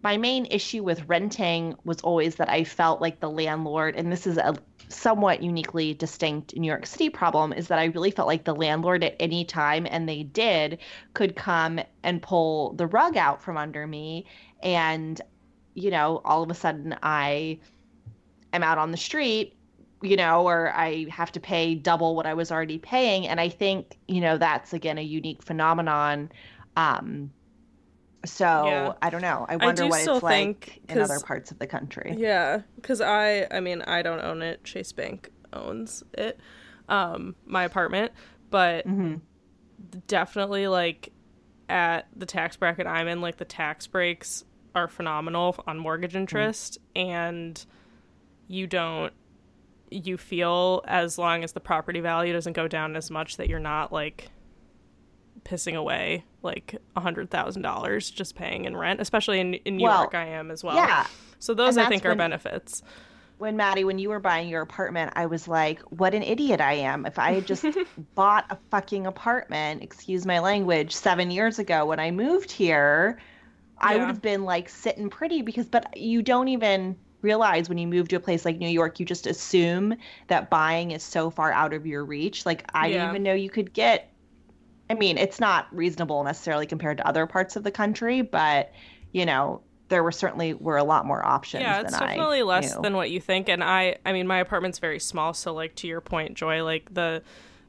[0.03, 4.27] my main issue with renting was always that I felt like the landlord, and this
[4.27, 4.57] is a
[4.89, 9.05] somewhat uniquely distinct New York City problem, is that I really felt like the landlord
[9.05, 10.79] at any time, and they did,
[11.15, 14.27] could come and pull the rug out from under me.
[14.63, 15.21] And,
[15.75, 17.59] you know, all of a sudden I
[18.53, 19.58] am out on the street
[20.03, 23.27] you know, or I have to pay double what I was already paying.
[23.27, 26.31] And I think, you know, that's again a unique phenomenon.
[26.77, 27.33] Um,
[28.25, 28.93] so yeah.
[29.03, 29.47] I don't know.
[29.49, 32.15] I wonder I what it's like in other parts of the country.
[32.17, 34.65] Yeah, because I, I mean, I don't own it.
[34.65, 36.39] Chase Bank owns it,
[36.89, 38.13] um, my apartment,
[38.51, 39.17] but mm-hmm.
[40.07, 41.13] definitely like
[41.69, 46.21] at the tax bracket I'm in, like the tax breaks are phenomenal on mortgage mm-hmm.
[46.21, 47.11] interest, mm-hmm.
[47.11, 47.67] and
[48.49, 49.13] you don't
[49.91, 53.59] you feel as long as the property value doesn't go down as much that you're
[53.59, 54.31] not like
[55.45, 59.85] pissing away like a hundred thousand dollars just paying in rent especially in, in new
[59.85, 60.77] well, york i am as well.
[60.77, 61.07] yeah.
[61.39, 62.83] So those i think are when, benefits.
[63.39, 66.75] When maddie when you were buying your apartment i was like what an idiot i
[66.75, 67.07] am.
[67.07, 67.65] If i had just
[68.15, 73.19] bought a fucking apartment excuse my language seven years ago when i moved here
[73.79, 77.87] i would have been like sitting pretty because but you don't even realize when you
[77.87, 79.97] move to a place like New York, you just assume
[80.29, 82.47] that buying is so far out of your reach.
[82.47, 82.95] Like, I yeah.
[82.95, 84.13] didn't even know you could get.
[84.91, 88.73] I mean, it's not reasonable necessarily compared to other parts of the country, but
[89.13, 91.63] you know, there were certainly were a lot more options.
[91.63, 92.83] Yeah, it's definitely I less knew.
[92.83, 93.49] than what you think.
[93.49, 96.93] And I, I mean, my apartment's very small, so like to your point, Joy, like
[96.95, 97.23] the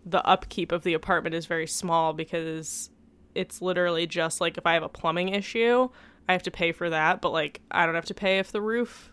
[0.05, 2.89] the upkeep of the apartment is very small because
[3.35, 5.89] it's literally just like if I have a plumbing issue,
[6.27, 8.61] I have to pay for that, but like I don't have to pay if the
[8.61, 9.08] roof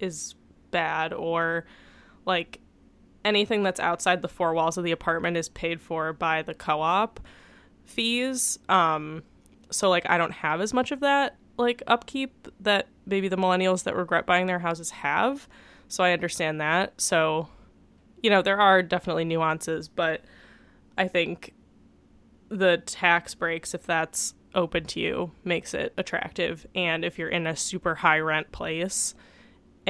[0.00, 0.34] is
[0.70, 1.64] bad or
[2.26, 2.60] like
[3.24, 7.20] anything that's outside the four walls of the apartment is paid for by the co-op
[7.84, 9.22] fees um
[9.70, 13.84] so like I don't have as much of that like upkeep that maybe the millennials
[13.84, 15.48] that regret buying their houses have
[15.88, 17.00] so I understand that.
[17.00, 17.48] So
[18.22, 20.22] you know there are definitely nuances but
[20.96, 21.54] I think
[22.48, 26.66] the tax breaks if that's open to you makes it attractive.
[26.74, 29.14] And if you're in a super high rent place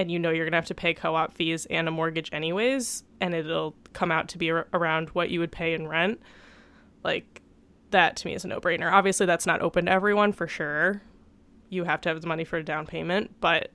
[0.01, 3.05] and you know you're going to have to pay co-op fees and a mortgage anyways
[3.21, 6.19] and it'll come out to be ar- around what you would pay in rent
[7.05, 7.43] like
[7.91, 8.91] that to me is a no-brainer.
[8.91, 11.03] Obviously that's not open to everyone for sure.
[11.69, 13.73] You have to have the money for a down payment but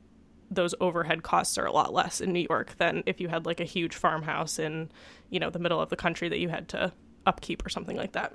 [0.49, 3.59] those overhead costs are a lot less in New York than if you had like
[3.59, 4.89] a huge farmhouse in
[5.29, 6.91] you know the middle of the country that you had to
[7.27, 8.33] upkeep or something like that.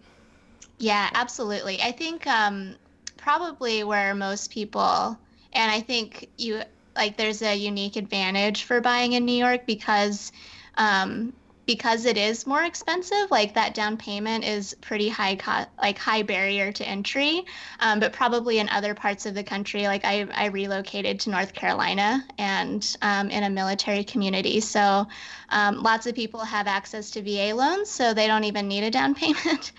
[0.79, 1.83] Yeah absolutely.
[1.83, 2.77] I think um
[3.17, 5.19] probably where most people
[5.53, 6.63] and i think you
[6.97, 10.33] like there's a unique advantage for buying in New York because
[10.77, 11.33] um,
[11.71, 16.23] because it is more expensive like that down payment is pretty high co- like high
[16.23, 17.45] barrier to entry.
[17.79, 21.53] Um, but probably in other parts of the country like i, I relocated to north
[21.55, 24.59] carolina and um, in a military community.
[24.59, 25.07] So
[25.51, 28.91] um, lots of people have access to va loans so they don't even need a
[28.91, 29.71] down payment.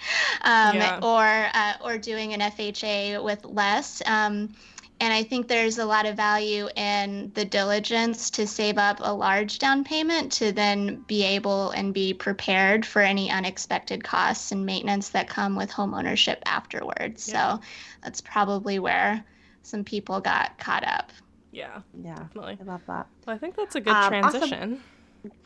[0.44, 1.00] Um, yeah.
[1.04, 4.02] or uh, or doing an fha with less.
[4.06, 4.56] Um,
[5.02, 9.12] and I think there's a lot of value in the diligence to save up a
[9.12, 14.64] large down payment to then be able and be prepared for any unexpected costs and
[14.64, 17.28] maintenance that come with home ownership afterwards.
[17.28, 17.56] Yeah.
[17.56, 17.62] So
[18.04, 19.26] that's probably where
[19.64, 21.12] some people got caught up.
[21.52, 21.82] Yeah.
[22.04, 22.14] Yeah.
[22.14, 22.60] Definitely.
[22.62, 23.08] I love that.
[23.26, 24.82] Well, I think that's a good um, transition.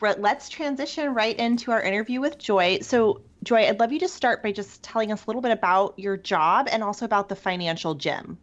[0.02, 0.22] Awesome.
[0.22, 2.80] let's transition right into our interview with Joy.
[2.82, 5.98] So, Joy, I'd love you to start by just telling us a little bit about
[5.98, 8.36] your job and also about the financial gym,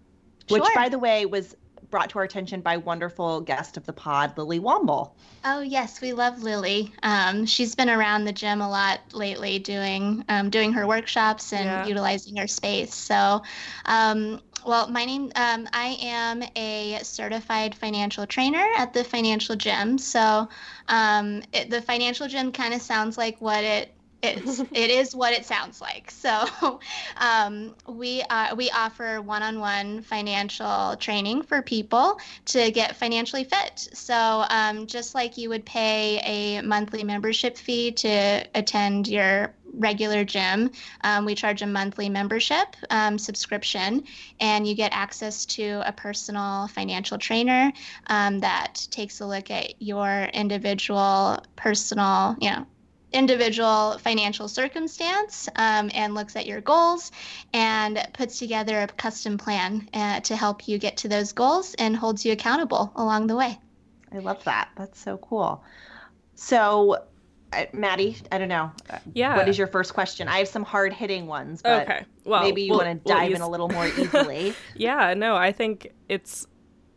[0.50, 0.76] which, Sure.
[0.76, 1.56] by the way, was
[1.90, 5.12] brought to our attention by wonderful guest of the pod, Lily Womble.
[5.46, 6.94] Oh yes, we love Lily.
[7.04, 11.66] Um, she's been around the gym a lot lately, doing um, doing her workshops and
[11.66, 11.86] Yeah.
[11.86, 12.96] utilizing her space.
[12.96, 13.42] So,
[13.86, 19.98] um, well, my name um, I am a certified financial trainer at the Financial Gym.
[19.98, 20.48] So,
[20.88, 23.94] um, it, the Financial Gym kind of sounds like what it.
[24.24, 26.10] It's, it is what it sounds like.
[26.10, 26.46] So,
[27.18, 33.88] um, we uh, we offer one-on-one financial training for people to get financially fit.
[33.94, 40.24] So, um, just like you would pay a monthly membership fee to attend your regular
[40.24, 44.04] gym, um, we charge a monthly membership um, subscription,
[44.40, 47.72] and you get access to a personal financial trainer
[48.08, 52.66] um, that takes a look at your individual personal, you know,
[53.14, 57.12] individual financial circumstance um, and looks at your goals
[57.54, 61.96] and puts together a custom plan uh, to help you get to those goals and
[61.96, 63.58] holds you accountable along the way.
[64.12, 64.70] I love that.
[64.78, 65.64] That's so cool.
[66.36, 66.98] So,
[67.52, 68.72] uh, Maddie, I don't know.
[68.90, 69.38] uh, Yeah.
[69.38, 70.28] What is your first question?
[70.28, 72.06] I have some hard hitting ones, but okay.
[72.26, 74.54] Well, maybe you we'll- want to we'll dive use- in a little more easily.
[74.76, 76.48] Yeah, no, I think it's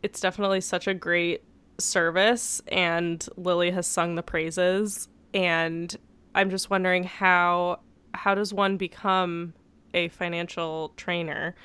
[0.03, 1.43] it's definitely such a great
[1.79, 5.95] service and Lily has sung the praises and
[6.37, 7.79] I'm just wondering how
[8.13, 9.53] how does one become
[9.93, 11.55] a financial trainer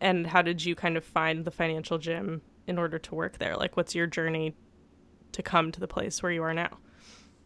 [0.00, 3.56] and how did you kind of find the financial gym in order to work there?
[3.56, 4.54] Like what's your journey
[5.32, 6.78] to come to the place where you are now?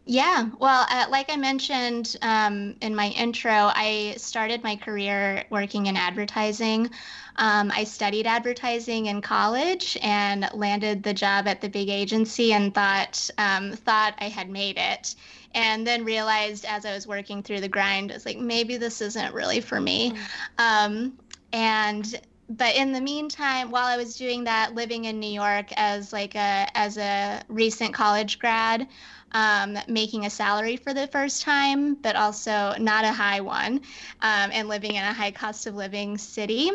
[0.09, 5.87] Yeah, well, uh, like I mentioned um, in my intro, I started my career working
[5.87, 6.89] in advertising.
[7.35, 12.73] Um, I studied advertising in college and landed the job at the big agency and
[12.73, 15.13] thought um, thought I had made it,
[15.53, 19.01] and then realized as I was working through the grind, I was like maybe this
[19.01, 20.13] isn't really for me.
[20.57, 21.17] Um,
[21.53, 26.13] and but in the meantime, while I was doing that, living in New York as
[26.13, 28.87] like a as a recent college grad,
[29.33, 33.81] um, making a salary for the first time, but also not a high one,
[34.21, 36.71] um, and living in a high cost of living city,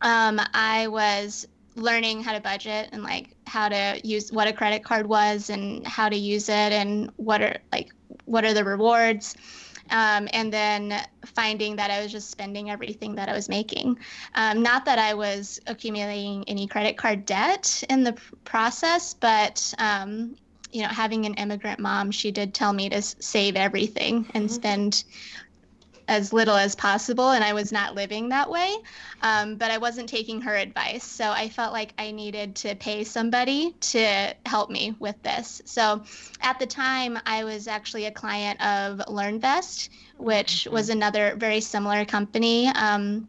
[0.00, 4.84] um, I was learning how to budget and like how to use what a credit
[4.84, 7.92] card was and how to use it and what are like
[8.26, 9.34] what are the rewards
[9.90, 13.98] um, and then finding that I was just spending everything that I was making.
[14.34, 20.36] Um, not that I was accumulating any credit card debt in the process, but um,
[20.72, 25.04] you know, having an immigrant mom, she did tell me to save everything and spend
[26.08, 28.74] as little as possible, and I was not living that way.
[29.22, 33.04] Um, but I wasn't taking her advice, so I felt like I needed to pay
[33.04, 35.62] somebody to help me with this.
[35.64, 36.02] So
[36.40, 39.88] at the time, I was actually a client of LearnVest,
[40.18, 42.68] which was another very similar company.
[42.68, 43.28] Um,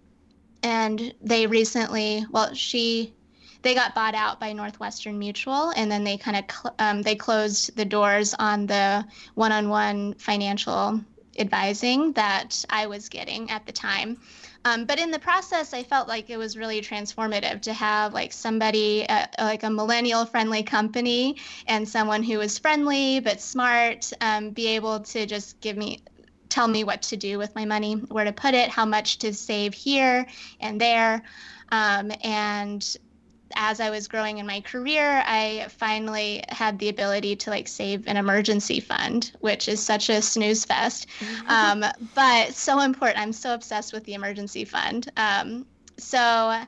[0.63, 3.13] and they recently, well, she,
[3.61, 7.15] they got bought out by Northwestern Mutual, and then they kind of cl- um, they
[7.15, 11.01] closed the doors on the one-on-one financial
[11.37, 14.17] advising that I was getting at the time.
[14.65, 18.33] Um, but in the process, I felt like it was really transformative to have like
[18.33, 24.49] somebody, uh, like a millennial friendly company and someone who was friendly but smart, um,
[24.49, 26.01] be able to just give me,
[26.49, 29.33] tell me what to do with my money, where to put it, how much to
[29.33, 30.25] save here
[30.59, 31.21] and there.
[31.71, 32.97] Um, and
[33.55, 38.07] as I was growing in my career, I finally had the ability to like save
[38.07, 41.07] an emergency fund, which is such a snooze fest,
[41.47, 43.19] um, but so important.
[43.19, 45.11] I'm so obsessed with the emergency fund.
[45.17, 45.65] Um,
[45.97, 46.61] so,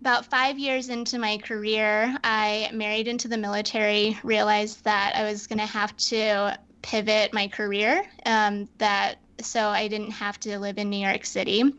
[0.00, 5.46] about five years into my career, I married into the military, realized that I was
[5.46, 10.78] going to have to pivot my career, um, that so I didn't have to live
[10.78, 11.72] in New York City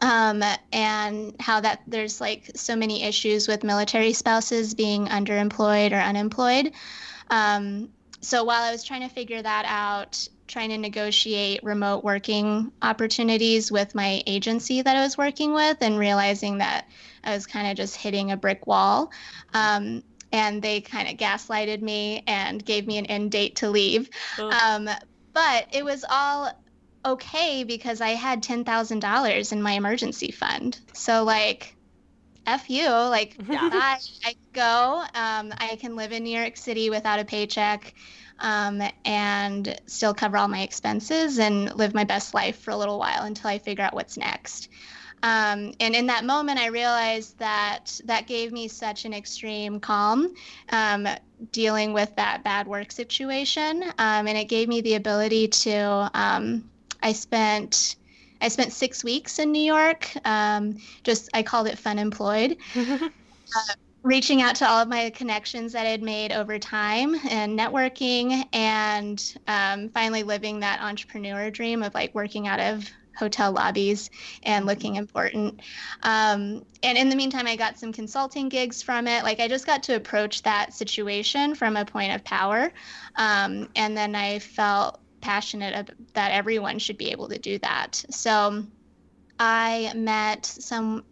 [0.00, 5.96] um, and how that there's like so many issues with military spouses being underemployed or
[5.96, 6.72] unemployed.
[7.30, 12.72] Um, so while I was trying to figure that out, trying to negotiate remote working
[12.82, 16.88] opportunities with my agency that I was working with, and realizing that
[17.22, 19.12] I was kind of just hitting a brick wall.
[19.54, 24.10] Um, and they kind of gaslighted me and gave me an end date to leave.
[24.38, 24.52] Ugh.
[24.52, 24.88] Um,
[25.32, 26.50] but it was all
[27.12, 30.78] okay because I had ten thousand dollars in my emergency fund.
[30.92, 31.74] So like,
[32.46, 35.04] f you, like I, I go.
[35.14, 37.94] Um, I can live in New York City without a paycheck,
[38.38, 42.98] um, and still cover all my expenses and live my best life for a little
[42.98, 44.68] while until I figure out what's next.
[45.22, 50.34] Um, and in that moment, I realized that that gave me such an extreme calm
[50.70, 51.08] um,
[51.50, 53.82] dealing with that bad work situation.
[53.98, 56.70] Um, and it gave me the ability to, um,
[57.02, 57.96] I spent.
[58.40, 60.08] I spent six weeks in New York.
[60.24, 62.56] Um, just I called it fun employed.
[62.76, 63.74] uh,
[64.04, 68.44] reaching out to all of my connections that I had made over time and networking,
[68.52, 72.88] and um, finally living that entrepreneur dream of like working out of
[73.18, 74.10] hotel lobbies
[74.44, 75.60] and looking important.
[76.04, 79.24] Um, and in the meantime, I got some consulting gigs from it.
[79.24, 82.72] Like I just got to approach that situation from a point of power.
[83.16, 88.04] Um, and then I felt passionate that everyone should be able to do that.
[88.10, 88.64] So
[89.38, 91.04] I met some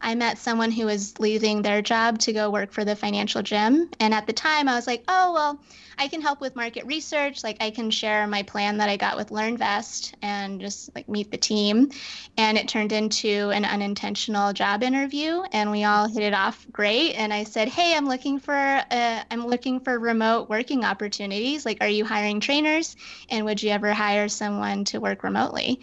[0.00, 3.90] I met someone who was leaving their job to go work for the financial gym.
[4.00, 5.60] And at the time, I was like, oh, well,
[5.98, 7.44] I can help with market research.
[7.44, 11.30] Like, I can share my plan that I got with LearnVest and just like meet
[11.30, 11.90] the team.
[12.38, 17.12] And it turned into an unintentional job interview, and we all hit it off great.
[17.14, 18.54] And I said, hey, I'm looking for
[18.90, 21.66] I'm looking for remote working opportunities.
[21.66, 22.96] Like, are you hiring trainers?
[23.28, 25.80] And would you ever hire someone to work remotely?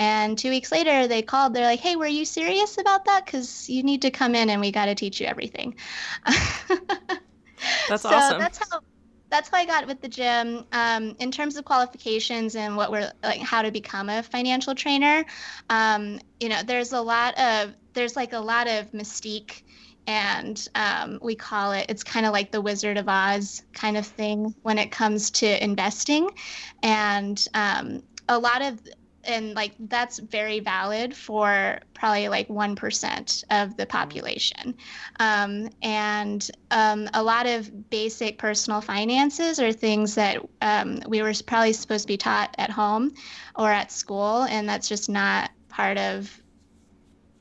[0.00, 1.52] And two weeks later, they called.
[1.52, 3.26] They're like, "Hey, were you serious about that?
[3.26, 5.74] Because you need to come in, and we got to teach you everything."
[6.26, 8.38] that's so awesome.
[8.38, 8.80] That's how.
[9.28, 10.64] That's how I got with the gym.
[10.72, 15.22] Um, in terms of qualifications and what we're like, how to become a financial trainer.
[15.68, 19.62] Um, you know, there's a lot of there's like a lot of mystique
[20.06, 24.06] and um, we call it it's kind of like the wizard of oz kind of
[24.06, 26.30] thing when it comes to investing
[26.82, 28.80] and um, a lot of
[29.24, 34.74] and like that's very valid for probably like 1% of the population.
[35.18, 41.32] Um, and um, a lot of basic personal finances are things that um, we were
[41.46, 43.12] probably supposed to be taught at home
[43.56, 46.40] or at school and that's just not part of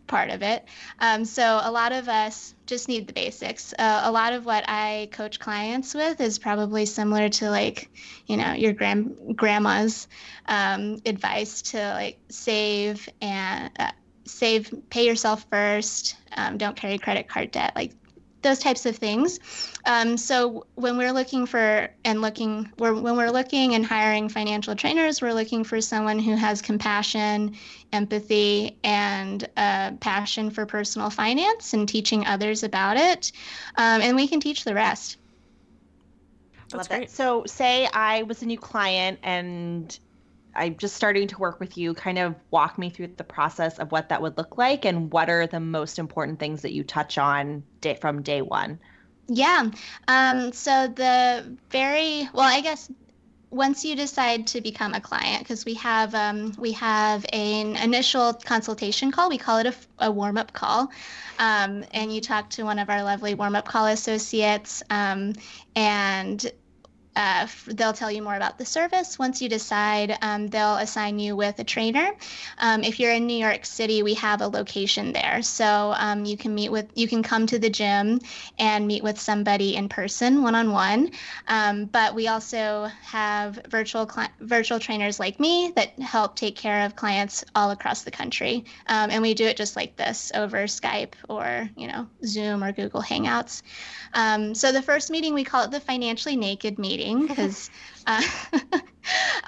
[0.09, 0.65] part of it.
[0.99, 3.73] Um, so a lot of us just need the basics.
[3.79, 7.89] Uh, a lot of what I coach clients with is probably similar to like,
[8.25, 10.09] you know, your grand grandma's
[10.47, 13.91] um, advice to like save and uh,
[14.25, 16.17] save, pay yourself first.
[16.35, 17.73] Um, don't carry credit card debt.
[17.75, 17.93] Like
[18.41, 19.39] those types of things.
[19.85, 24.75] Um, so when we're looking for and looking we're, when we're looking and hiring financial
[24.75, 27.55] trainers, we're looking for someone who has compassion,
[27.91, 33.31] empathy, and a passion for personal finance and teaching others about it.
[33.75, 35.17] Um, and we can teach the rest.
[36.69, 37.09] That's Love great.
[37.09, 37.15] that.
[37.15, 39.99] So say I was a new client and
[40.55, 41.93] I'm just starting to work with you.
[41.93, 45.29] Kind of walk me through the process of what that would look like and what
[45.29, 48.79] are the most important things that you touch on day, from day one.
[49.27, 49.69] Yeah.
[50.07, 52.89] Um, so the very well, I guess
[53.51, 58.33] once you decide to become a client, because we have um, we have an initial
[58.33, 59.29] consultation call.
[59.29, 60.91] We call it a, a warm up call,
[61.39, 65.33] um, and you talk to one of our lovely warm up call associates, um,
[65.75, 66.51] and
[67.19, 69.19] uh, they'll tell you more about the service.
[69.19, 72.15] Once you decide, um, they'll assign you with a trainer.
[72.59, 76.37] Um, if you're in New York City, we have a location there, so um, you
[76.37, 78.21] can meet with, you can come to the gym
[78.57, 81.11] and meet with somebody in person, one on one.
[81.91, 84.09] But we also have virtual
[84.39, 89.11] virtual trainers like me that help take care of clients all across the country, um,
[89.11, 93.01] and we do it just like this over Skype or you know Zoom or Google
[93.01, 93.61] Hangouts.
[94.13, 97.69] Um, so the first meeting we call it the financially naked meeting because
[98.05, 98.79] because uh,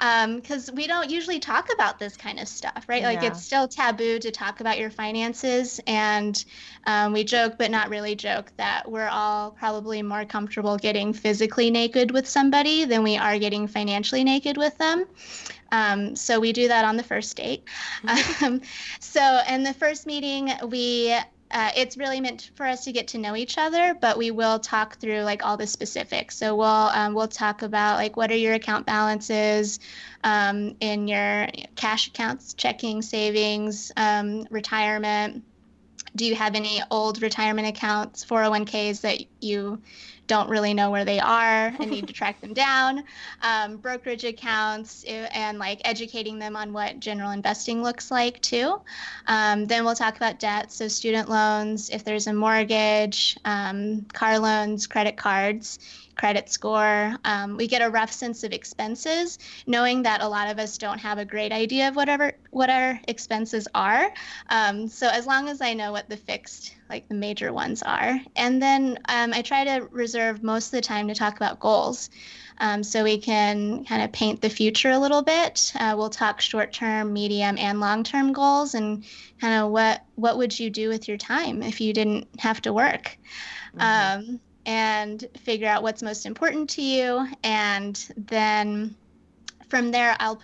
[0.00, 0.42] um,
[0.74, 3.02] we don't usually talk about this kind of stuff, right?
[3.02, 3.28] Like yeah.
[3.28, 6.44] it's still taboo to talk about your finances, and
[6.86, 11.70] um, we joke, but not really joke, that we're all probably more comfortable getting physically
[11.70, 15.06] naked with somebody than we are getting financially naked with them.
[15.72, 17.64] Um, so we do that on the first date.
[18.42, 18.60] Um,
[18.98, 21.16] so in the first meeting, we
[21.52, 24.58] uh, it's really meant for us to get to know each other, but we will
[24.58, 26.36] talk through like all the specifics.
[26.36, 29.78] So we'll um, we'll talk about like what are your account balances
[30.24, 35.44] um, in your cash accounts, checking, savings, um, retirement.
[36.16, 39.80] Do you have any old retirement accounts, 401ks that you
[40.26, 41.66] don't really know where they are.
[41.78, 43.04] And need to track them down,
[43.42, 48.80] um, brokerage accounts, eh, and like educating them on what general investing looks like too.
[49.26, 54.38] Um, then we'll talk about debt, so student loans, if there's a mortgage, um, car
[54.38, 55.78] loans, credit cards
[56.16, 57.16] credit score.
[57.24, 60.98] Um, we get a rough sense of expenses, knowing that a lot of us don't
[60.98, 64.12] have a great idea of whatever what our expenses are.
[64.50, 68.20] Um, so as long as I know what the fixed like the major ones are.
[68.36, 72.10] And then um, I try to reserve most of the time to talk about goals.
[72.58, 75.72] Um, so we can kind of paint the future a little bit.
[75.74, 79.04] Uh, we'll talk short-term, medium, and long-term goals, and
[79.40, 82.72] kind of what what would you do with your time if you didn't have to
[82.72, 83.18] work,
[83.74, 83.80] mm-hmm.
[84.30, 88.96] um, and figure out what's most important to you, and then
[89.68, 90.40] from there I'll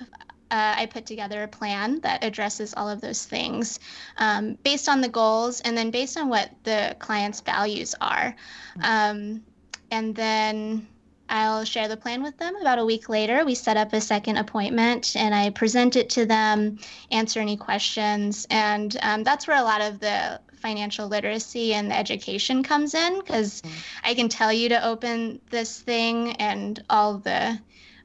[0.51, 3.81] uh, I put together a plan that addresses all of those things
[4.17, 8.35] um, based on the goals and then based on what the client's values are.
[8.83, 9.43] Um,
[9.91, 10.87] and then
[11.29, 12.57] I'll share the plan with them.
[12.57, 16.25] About a week later, we set up a second appointment and I present it to
[16.25, 16.79] them,
[17.11, 18.47] answer any questions.
[18.51, 23.21] And um, that's where a lot of the financial literacy and the education comes in
[23.21, 23.77] because mm-hmm.
[24.05, 27.59] I can tell you to open this thing and all the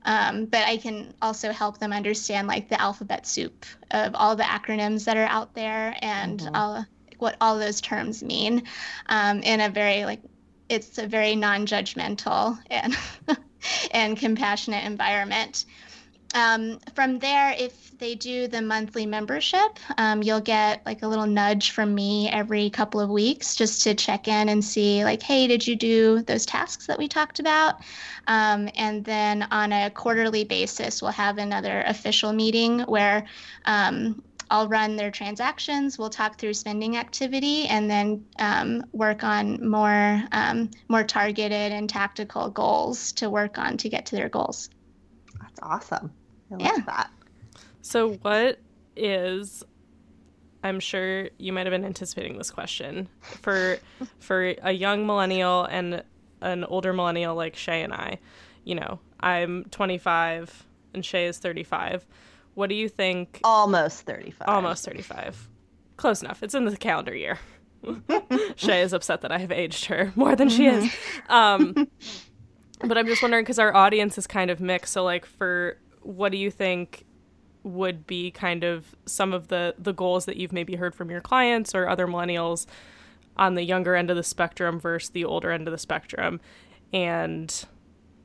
[0.06, 4.44] um, but I can also help them understand like the alphabet soup of all the
[4.44, 6.56] acronyms that are out there and mm-hmm.
[6.56, 6.86] all,
[7.20, 8.64] what all those terms mean
[9.08, 10.20] um, in a very like
[10.70, 12.98] it's a very non-judgmental and
[13.92, 15.66] and compassionate environment.
[16.34, 21.28] Um, from there, if they do the monthly membership, um, you'll get like a little
[21.28, 25.46] nudge from me every couple of weeks just to check in and see, like, hey,
[25.48, 27.76] did you do those tasks that we talked about?
[28.28, 33.26] Um, and then on a quarterly basis, we'll have another official meeting where
[33.66, 36.00] um, I'll run their transactions.
[36.00, 41.90] We'll talk through spending activity and then um, work on more um, more targeted and
[41.90, 44.70] tactical goals to work on to get to their goals.
[45.40, 46.12] That's awesome.
[46.52, 46.78] I yeah.
[46.86, 47.12] that.
[47.82, 48.60] So, what
[48.96, 49.64] is?
[50.64, 53.78] I'm sure you might have been anticipating this question for
[54.20, 56.04] for a young millennial and
[56.42, 58.20] an older millennial like Shay and I.
[58.64, 62.06] You know, I'm 25 and Shay is 35.
[62.54, 63.40] What do you think?
[63.44, 64.48] Almost 35.
[64.48, 65.50] Almost 35.
[65.98, 66.44] Close enough.
[66.44, 67.40] It's in the calendar year.
[68.56, 70.94] Shay is upset that I have aged her more than she is.
[71.30, 71.88] Um,
[72.80, 74.94] but I'm just wondering because our audience is kind of mixed.
[74.94, 77.06] So, like, for what do you think
[77.64, 81.22] would be kind of some of the the goals that you've maybe heard from your
[81.22, 82.66] clients or other millennials
[83.38, 86.40] on the younger end of the spectrum versus the older end of the spectrum?
[86.92, 87.66] And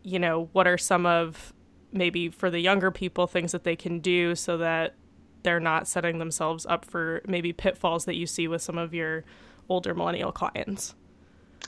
[0.02, 1.52] you know what are some of
[1.92, 4.94] maybe for the younger people things that they can do so that
[5.42, 9.24] they're not setting themselves up for maybe pitfalls that you see with some of your
[9.68, 10.94] older millennial clients?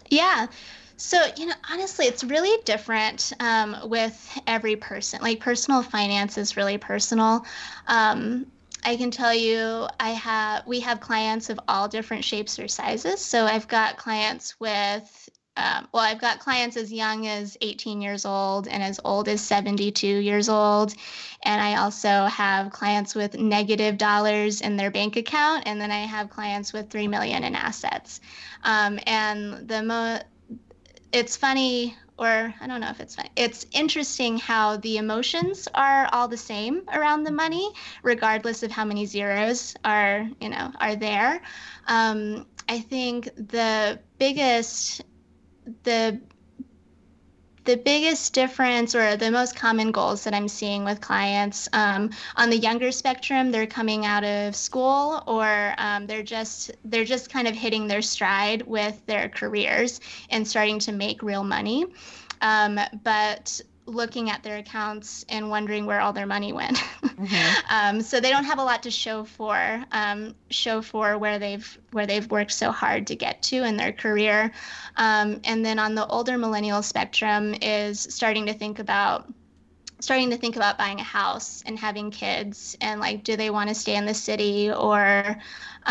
[0.08, 0.48] Yeah
[1.00, 5.22] so, you know, honestly, it's really different um, with every person.
[5.22, 7.46] Like, personal finance is really personal.
[7.86, 8.46] Um,
[8.84, 13.24] I can tell you, I have we have clients of all different shapes or sizes.
[13.24, 18.26] So I've got clients with, um, well, I've got clients as young as 18 years
[18.26, 20.94] old and as old as 72 years old,
[21.44, 26.00] and I also have clients with negative dollars in their bank account, and then I
[26.00, 28.20] have clients with three million in assets.
[28.64, 30.20] Um, and the mo
[31.12, 33.30] it's funny or I don't know if it's funny.
[33.34, 38.84] It's interesting how the emotions are all the same around the money, regardless of how
[38.84, 41.40] many zeros are, you know, are there.
[41.88, 45.00] Um, I think the biggest,
[45.84, 46.20] the
[47.64, 52.50] the biggest difference or the most common goals that I'm seeing with clients um, on
[52.50, 57.46] the younger spectrum, they're coming out of school or um, they're just they're just kind
[57.46, 60.00] of hitting their stride with their careers
[60.30, 61.86] and starting to make real money.
[62.40, 63.60] Um, but
[63.94, 66.76] looking at their accounts and wondering where all their money went.
[67.02, 67.66] Mm-hmm.
[67.70, 71.78] um, so they don't have a lot to show for um, show for where they've
[71.92, 74.52] where they've worked so hard to get to in their career.
[74.96, 79.32] Um, and then on the older millennial spectrum is starting to think about
[80.00, 83.68] starting to think about buying a house and having kids and like do they want
[83.68, 85.36] to stay in the city or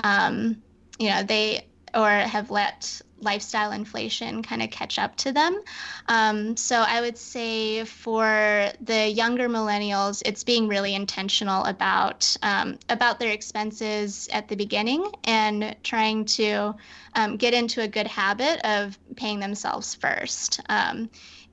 [0.04, 0.62] um,
[0.98, 5.62] you know they or have let lifestyle inflation kind of catch up to them.
[6.08, 12.80] Um, so I would say for the younger millennials, it's being really intentional about um,
[12.90, 16.76] about their expenses at the beginning and trying to
[17.16, 20.62] um, get into a good habit of paying themselves first.
[20.70, 21.10] Um,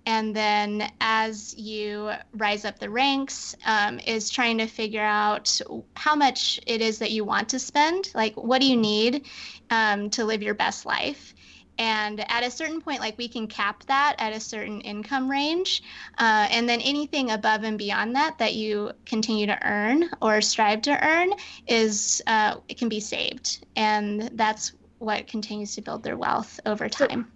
[0.06, 5.60] and then as you rise up the ranks um, is trying to figure out
[5.94, 9.26] how much it is that you want to spend like what do you need
[9.70, 11.34] um, to live your best life
[11.78, 15.82] and at a certain point like we can cap that at a certain income range
[16.18, 20.82] uh, and then anything above and beyond that that you continue to earn or strive
[20.82, 21.32] to earn
[21.66, 26.88] is uh, it can be saved and that's what continues to build their wealth over
[26.88, 27.30] time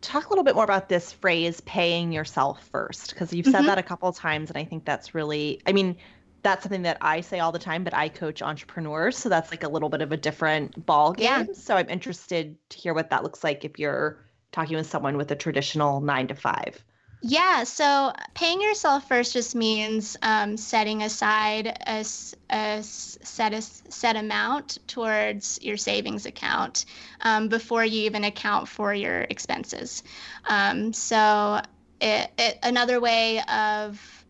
[0.00, 3.66] talk a little bit more about this phrase paying yourself first because you've said mm-hmm.
[3.66, 5.96] that a couple of times and i think that's really i mean
[6.42, 9.16] that's something that I say all the time, but I coach entrepreneurs.
[9.16, 11.24] So that's like a little bit of a different ball game.
[11.24, 11.44] Yeah.
[11.54, 14.18] So I'm interested to hear what that looks like if you're
[14.50, 16.84] talking with someone with a traditional nine to five.
[17.24, 22.04] Yeah, so paying yourself first just means um, setting aside a,
[22.50, 26.84] a set a set amount towards your savings account
[27.20, 30.02] um, before you even account for your expenses.
[30.48, 31.60] Um, so
[32.00, 34.21] it, it, another way of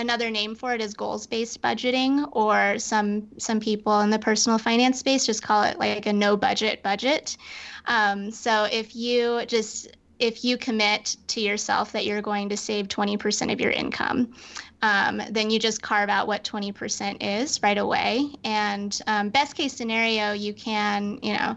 [0.00, 4.58] another name for it is goals based budgeting or some some people in the personal
[4.58, 6.82] finance space just call it like a no budget.
[6.82, 7.36] Budget
[7.86, 12.88] um, so if you just if you commit to yourself that you're going to save
[12.88, 14.34] 20% of your income
[14.82, 18.30] um, then you just carve out what 20% is right away.
[18.44, 21.56] And um, best case scenario you can you know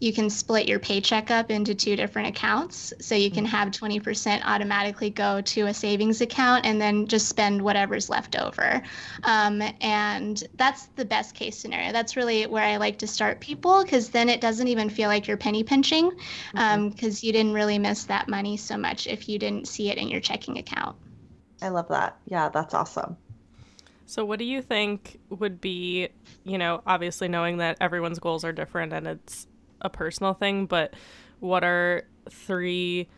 [0.00, 2.92] you can split your paycheck up into two different accounts.
[3.00, 3.56] So you can mm-hmm.
[3.56, 8.82] have 20% automatically go to a savings account and then just spend whatever's left over.
[9.24, 11.92] Um, and that's the best case scenario.
[11.92, 15.26] That's really where I like to start people because then it doesn't even feel like
[15.26, 17.26] you're penny pinching because um, mm-hmm.
[17.26, 20.20] you didn't really miss that money so much if you didn't see it in your
[20.20, 20.96] checking account.
[21.60, 22.18] I love that.
[22.26, 23.16] Yeah, that's awesome.
[24.06, 26.08] So, what do you think would be,
[26.44, 29.46] you know, obviously knowing that everyone's goals are different and it's
[29.80, 30.94] a personal thing, but
[31.40, 33.08] what are three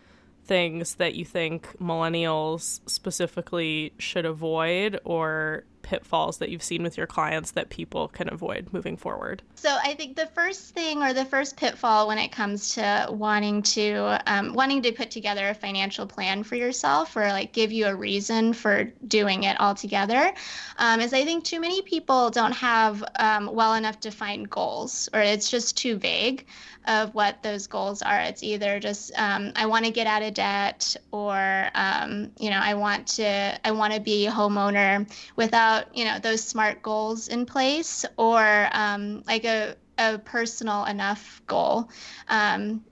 [0.45, 7.09] things that you think millennials specifically should avoid or pitfalls that you've seen with your
[7.09, 9.43] clients that people can avoid moving forward?
[9.57, 13.61] So I think the first thing or the first pitfall when it comes to wanting
[13.63, 17.87] to um, wanting to put together a financial plan for yourself or like give you
[17.87, 20.33] a reason for doing it all together
[20.79, 25.21] um, is I think too many people don't have um, well enough defined goals or
[25.21, 26.47] it's just too vague
[26.87, 28.21] of what those goals are.
[28.21, 32.61] It's either just um, I want to get out of debt, or um, you know
[32.61, 37.29] I want to I want to be a homeowner without you know those smart goals
[37.29, 41.91] in place, or um, like a a personal enough goal
[42.29, 42.83] um,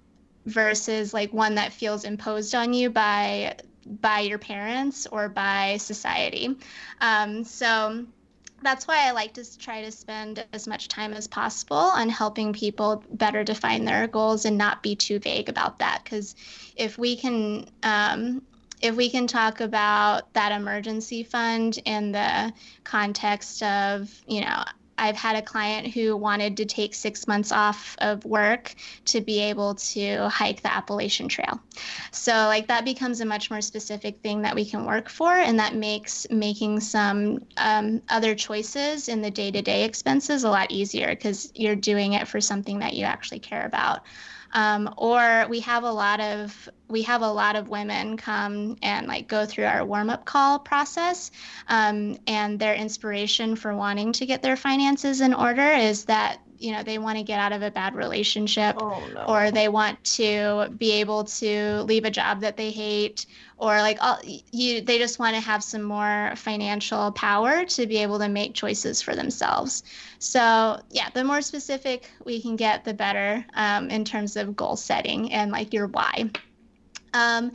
[0.45, 6.57] versus like one that feels imposed on you by by your parents or by society.
[7.01, 8.05] Um, so
[8.63, 12.53] that's why I like to try to spend as much time as possible on helping
[12.53, 16.03] people better define their goals and not be too vague about that.
[16.03, 16.35] Because
[16.77, 18.43] if we can, um,
[18.81, 22.53] if we can talk about that emergency fund in the
[22.85, 24.65] context of, you know,
[24.99, 28.75] I've had a client who wanted to take six months off of work
[29.07, 31.61] to be able to hike the Appalachian Trail.
[32.11, 35.59] So, like, that becomes a much more specific thing that we can work for, and
[35.61, 40.73] that makes making some um, other choices in the day to day expenses a lot
[40.73, 44.03] easier because you're doing it for something that you actually care about.
[44.53, 49.07] Um, or we have a lot of we have a lot of women come and
[49.07, 51.31] like go through our warm up call process,
[51.69, 56.73] um, and their inspiration for wanting to get their finances in order is that you
[56.73, 59.25] know they want to get out of a bad relationship oh, no.
[59.25, 63.27] or they want to be able to leave a job that they hate
[63.59, 67.99] or like all, you they just want to have some more financial power to be
[67.99, 69.83] able to make choices for themselves.
[70.19, 74.77] So yeah the more specific we can get the better um, in terms of goal
[74.77, 76.31] setting and like your why.
[77.13, 77.53] Um,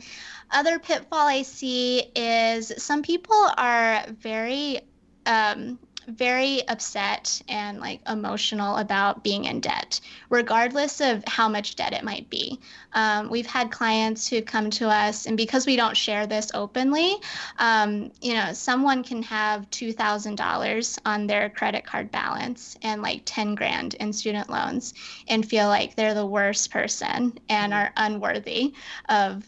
[0.50, 4.80] other pitfall i see is some people are very
[5.26, 5.78] um,
[6.08, 10.00] very upset and like emotional about being in debt,
[10.30, 12.60] regardless of how much debt it might be.
[12.92, 17.16] Um, we've had clients who come to us, and because we don't share this openly,
[17.58, 23.54] um, you know, someone can have $2,000 on their credit card balance and like 10
[23.54, 24.94] grand in student loans
[25.28, 28.74] and feel like they're the worst person and are unworthy
[29.08, 29.44] of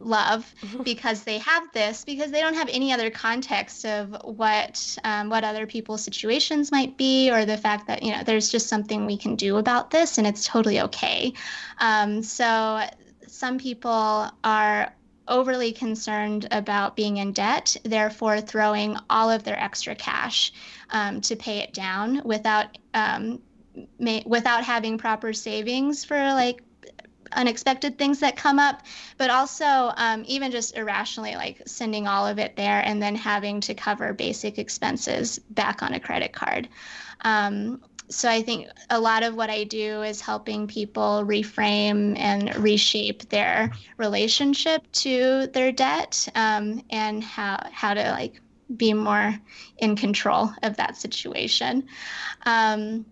[0.00, 5.28] love because they have this because they don't have any other context of what um,
[5.28, 9.06] what other people's situations might be or the fact that you know there's just something
[9.06, 11.32] we can do about this and it's totally okay.
[11.78, 12.86] Um, so
[13.26, 14.94] some people are
[15.26, 20.52] overly concerned about being in debt therefore throwing all of their extra cash
[20.90, 23.38] um, to pay it down without um,
[23.98, 26.62] may, without having proper savings for like
[27.32, 28.82] unexpected things that come up,
[29.16, 33.60] but also um, even just irrationally like sending all of it there and then having
[33.62, 36.68] to cover basic expenses back on a credit card.
[37.22, 42.54] Um, so I think a lot of what I do is helping people reframe and
[42.56, 48.40] reshape their relationship to their debt um, and how how to like
[48.76, 49.38] be more
[49.78, 51.86] in control of that situation.
[52.46, 53.04] Um,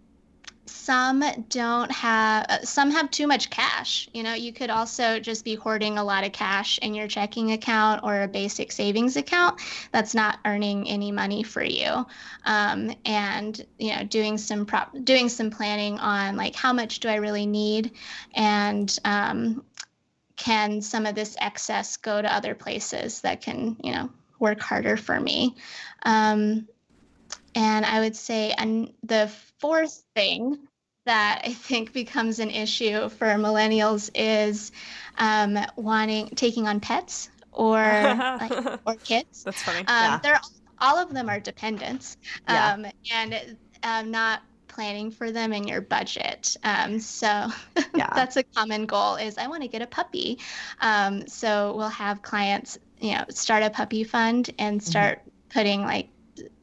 [0.66, 4.34] some don't have uh, some have too much cash you know?
[4.34, 8.22] You could also just be hoarding a lot of cash in your checking account or
[8.22, 9.60] a basic savings account
[9.92, 12.06] that's not earning any money for you.
[12.44, 17.08] Um, and you know doing some prop doing some planning on like how much do
[17.08, 17.92] i really need?
[18.34, 19.64] And um,
[20.36, 24.96] can some of this excess go to other places that can you know work harder
[24.96, 25.56] for me?
[26.04, 26.68] Um,
[27.56, 30.58] and I would say, and the fourth thing
[31.06, 34.72] that I think becomes an issue for millennials is
[35.16, 39.42] um, wanting taking on pets or like, or kids.
[39.44, 39.80] That's funny.
[39.80, 40.18] Um, yeah.
[40.22, 40.40] They're
[40.78, 42.74] all of them are dependents, yeah.
[42.74, 46.54] um, and um, not planning for them in your budget.
[46.62, 47.26] Um, so
[47.94, 48.10] yeah.
[48.14, 49.16] that's a common goal.
[49.16, 50.40] Is I want to get a puppy.
[50.82, 54.90] Um, so we'll have clients, you know, start a puppy fund and mm-hmm.
[54.90, 55.58] start mm-hmm.
[55.58, 56.10] putting like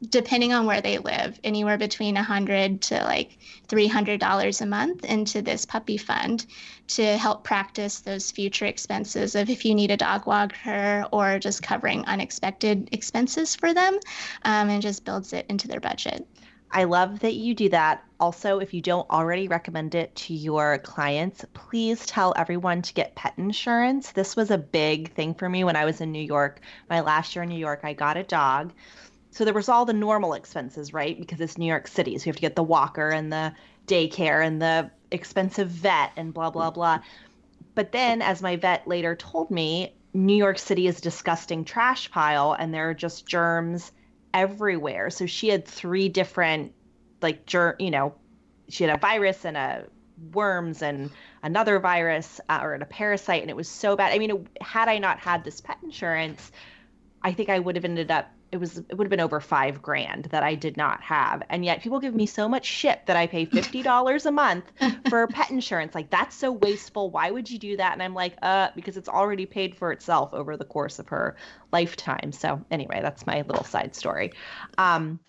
[0.09, 4.65] depending on where they live, anywhere between a hundred to like three hundred dollars a
[4.65, 6.45] month into this puppy fund
[6.88, 11.63] to help practice those future expenses of if you need a dog walker or just
[11.63, 13.99] covering unexpected expenses for them,
[14.43, 16.28] um, and just builds it into their budget.
[16.76, 18.03] I love that you do that.
[18.19, 23.13] Also, if you don't already recommend it to your clients, please tell everyone to get
[23.13, 24.11] pet insurance.
[24.11, 26.61] This was a big thing for me when I was in New York.
[26.89, 28.74] My last year in New York, I got a dog
[29.34, 31.19] so there was all the normal expenses, right?
[31.19, 32.15] Because it's New York City.
[32.17, 33.51] So you have to get the walker and the
[33.88, 36.99] daycare and the expensive vet and blah, blah, blah.
[37.73, 42.11] But then, as my vet later told me, New York City is a disgusting trash
[42.11, 43.91] pile and there are just germs
[44.36, 45.09] everywhere.
[45.09, 46.71] So she had three different,
[47.19, 48.13] like, germ, you know,
[48.69, 49.88] she had a virus and a
[50.31, 51.09] worms and
[51.41, 53.41] another virus uh, or a parasite.
[53.41, 54.13] And it was so bad.
[54.13, 56.51] I mean, had I not had this pet insurance,
[57.23, 59.82] I think I would have ended up it was it would have been over five
[59.82, 61.41] grand that I did not have.
[61.49, 64.72] And yet people give me so much shit that I pay fifty dollars a month
[65.10, 65.95] for pet insurance.
[65.95, 67.10] Like that's so wasteful.
[67.10, 67.93] Why would you do that?
[67.93, 71.36] And I'm like, uh, because it's already paid for itself over the course of her
[71.72, 72.32] lifetime.
[72.32, 74.34] So anyway, that's my little side story.
[74.78, 75.20] Um,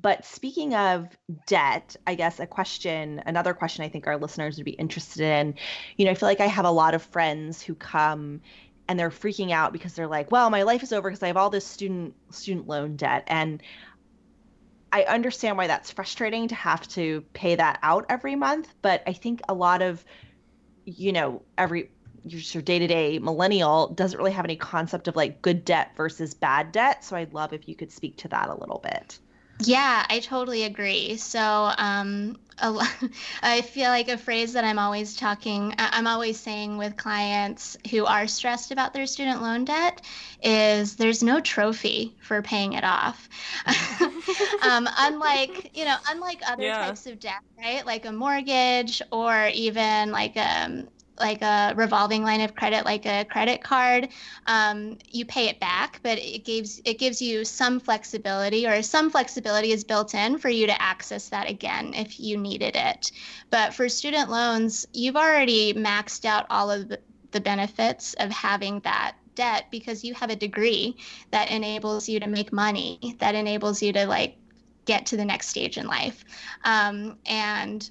[0.00, 1.08] but speaking of
[1.46, 5.54] debt, I guess a question, another question I think our listeners would be interested in.
[5.96, 8.40] You know, I feel like I have a lot of friends who come
[8.88, 11.36] and they're freaking out because they're like, well, my life is over because I have
[11.36, 13.62] all this student student loan debt and
[14.92, 19.12] I understand why that's frustrating to have to pay that out every month, but I
[19.12, 20.04] think a lot of
[20.84, 21.90] you know, every
[22.26, 27.04] your day-to-day millennial doesn't really have any concept of like good debt versus bad debt,
[27.04, 29.18] so I'd love if you could speak to that a little bit.
[29.60, 31.16] Yeah, I totally agree.
[31.16, 32.38] So, um,
[33.42, 38.04] I feel like a phrase that I'm always talking, I'm always saying with clients who
[38.04, 40.02] are stressed about their student loan debt
[40.42, 43.28] is there's no trophy for paying it off.
[44.62, 46.86] um, unlike, you know, unlike other yeah.
[46.86, 47.84] types of debt, right?
[47.84, 50.88] Like a mortgage or even like um,
[51.18, 54.08] like a revolving line of credit like a credit card
[54.46, 59.10] um, you pay it back but it gives it gives you some flexibility or some
[59.10, 63.10] flexibility is built in for you to access that again if you needed it.
[63.50, 67.00] But for student loans you've already maxed out all of the,
[67.40, 70.96] benefits of having that debt because you have a degree
[71.32, 74.36] that enables you to make money that enables you to like
[74.84, 76.24] get to the next stage in life.
[76.62, 77.90] Um, and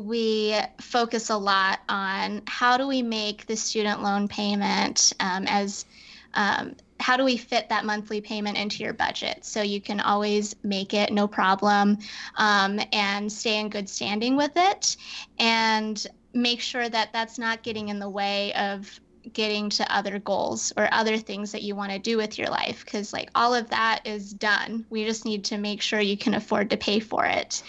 [0.00, 5.84] we focus a lot on how do we make the student loan payment um, as
[6.34, 9.44] um, how do we fit that monthly payment into your budget?
[9.44, 11.98] So you can always make it no problem
[12.36, 14.96] um, and stay in good standing with it
[15.38, 19.00] and make sure that that's not getting in the way of
[19.32, 22.84] getting to other goals or other things that you want to do with your life
[22.84, 24.84] because like all of that is done.
[24.90, 27.62] We just need to make sure you can afford to pay for it.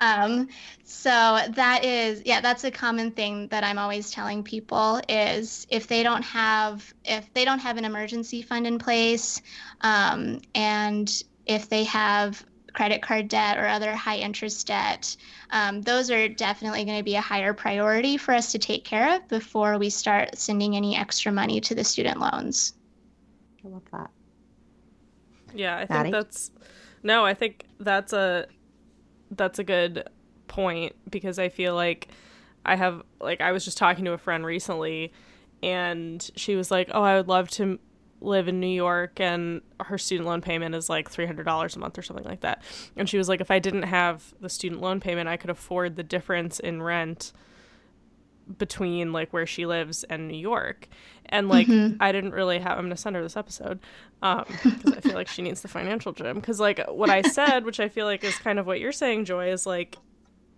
[0.00, 0.48] Um,
[0.90, 5.86] so that is yeah that's a common thing that i'm always telling people is if
[5.86, 9.42] they don't have if they don't have an emergency fund in place
[9.82, 12.42] um, and if they have
[12.74, 15.16] credit card debt or other high interest debt,
[15.50, 19.16] um, those are definitely going to be a higher priority for us to take care
[19.16, 22.74] of before we start sending any extra money to the student loans.
[23.64, 24.10] I love that.
[25.54, 26.50] Yeah, I think that's
[27.02, 28.46] no, I think that's a
[29.30, 30.08] that's a good
[30.46, 32.08] point because I feel like
[32.64, 35.12] I have like I was just talking to a friend recently
[35.62, 37.78] and she was like, "Oh, I would love to
[38.20, 42.02] live in New York and her student loan payment is like $300 a month or
[42.02, 42.62] something like that.
[42.96, 45.96] And she was like, if I didn't have the student loan payment, I could afford
[45.96, 47.32] the difference in rent
[48.56, 50.88] between like where she lives and New York.
[51.26, 51.96] And like, mm-hmm.
[52.00, 53.78] I didn't really have, I'm going to send her this episode
[54.22, 56.36] um, because I feel like she needs the financial gym.
[56.36, 59.26] Because like what I said, which I feel like is kind of what you're saying,
[59.26, 59.96] Joy, is like,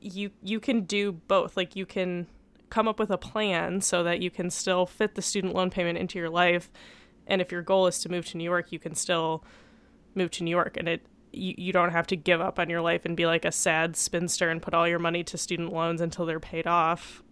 [0.01, 1.59] you you can do both.
[1.59, 2.27] Like you can
[2.71, 5.99] come up with a plan so that you can still fit the student loan payment
[5.99, 6.71] into your life
[7.31, 9.45] and if your goal is to move to New York, you can still
[10.14, 12.81] move to New York and it you, you don't have to give up on your
[12.81, 16.01] life and be like a sad spinster and put all your money to student loans
[16.01, 17.22] until they're paid off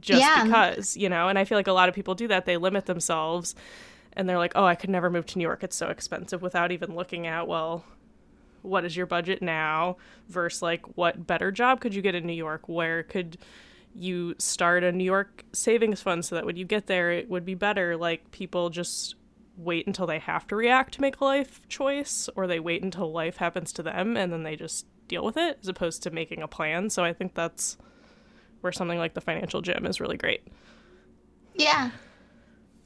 [0.00, 0.44] just yeah.
[0.44, 2.46] because, you know, and I feel like a lot of people do that.
[2.46, 3.54] They limit themselves
[4.12, 5.62] and they're like, "Oh, I could never move to New York.
[5.62, 7.84] It's so expensive." without even looking at, well,
[8.62, 9.96] what is your budget now
[10.28, 12.68] versus like what better job could you get in New York?
[12.68, 13.38] Where could
[13.94, 17.44] you start a New York savings fund so that when you get there it would
[17.44, 17.96] be better.
[17.96, 19.16] Like people just
[19.56, 23.12] wait until they have to react to make a life choice or they wait until
[23.12, 26.42] life happens to them and then they just deal with it as opposed to making
[26.42, 26.88] a plan.
[26.88, 27.76] So I think that's
[28.60, 30.42] where something like the financial gym is really great.
[31.54, 31.90] Yeah.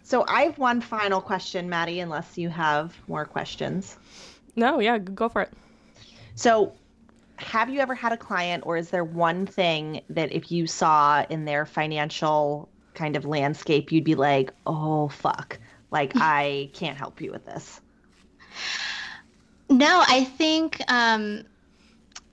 [0.03, 3.97] So I have one final question, Maddie, unless you have more questions.
[4.57, 5.53] No, yeah, go for it.
[6.35, 6.73] So
[7.37, 11.25] have you ever had a client or is there one thing that if you saw
[11.29, 15.59] in their financial kind of landscape you'd be like oh fuck.
[15.91, 17.81] Like i can't help you with this.
[19.69, 21.45] No i think um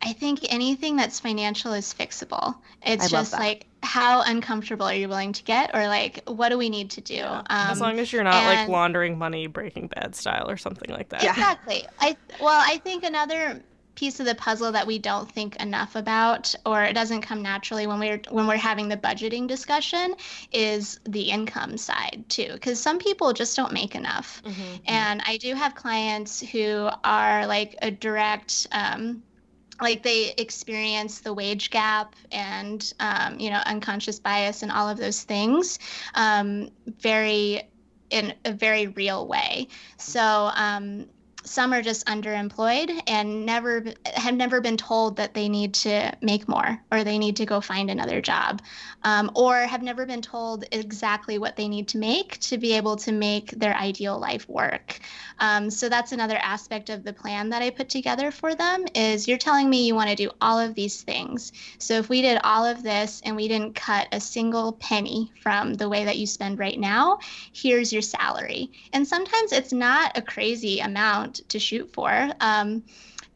[0.02, 2.56] i think anything that's financial is fixable.
[2.84, 6.70] It's just like how uncomfortable are you willing to get or like what do we
[6.70, 7.24] need to do?
[7.24, 10.91] Um, as long as you're not and, like laundering money breaking bad style or something
[10.91, 11.24] like that.
[11.24, 11.88] Exactly.
[11.99, 13.64] I well i think another
[13.96, 17.88] piece of the puzzle that we don't think enough about or it doesn't come naturally
[17.88, 20.16] when we're when we're having the budgeting discussion
[20.52, 24.76] is the income side too because some people just don't make enough mm-hmm.
[24.86, 29.22] and i do have clients who are like a direct um,
[29.82, 34.98] like they experience the wage gap and um, you know unconscious bias and all of
[34.98, 35.80] those things
[36.16, 36.70] um,
[37.00, 37.64] very
[38.10, 39.68] in a very real way
[39.98, 41.08] so um,
[41.44, 43.84] some are just underemployed and never
[44.16, 47.62] have never been told that they need to make more or they need to go
[47.62, 48.62] find another job
[49.04, 52.96] um, or have never been told exactly what they need to make to be able
[52.96, 55.00] to make their ideal life work.
[55.39, 59.28] Um, so that's another aspect of the plan that i put together for them is
[59.28, 61.52] you're telling me you want to do all of these things.
[61.80, 65.74] So if we did all of this and we didn't cut a single penny from
[65.74, 67.20] the way that you spend right now
[67.54, 68.72] here's your salary.
[68.94, 72.29] And sometimes it's not a crazy amount to shoot for.
[72.39, 72.84] Um,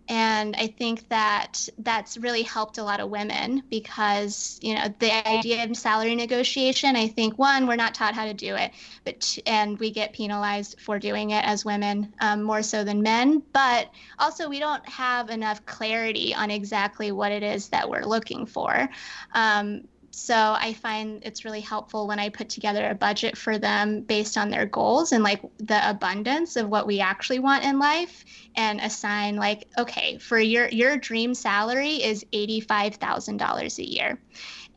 [0.07, 5.27] and I think that that's really helped a lot of women because you know the
[5.27, 6.95] idea of salary negotiation.
[6.95, 8.71] I think one, we're not taught how to do it,
[9.03, 13.41] but and we get penalized for doing it as women um, more so than men.
[13.51, 13.89] But
[14.19, 18.87] also, we don't have enough clarity on exactly what it is that we're looking for.
[19.33, 19.85] Um,
[20.15, 24.37] so I find it's really helpful when I put together a budget for them based
[24.37, 28.23] on their goals and like the abundance of what we actually want in life
[28.55, 34.19] and assign like okay, for your your dream salary is $85,000 a year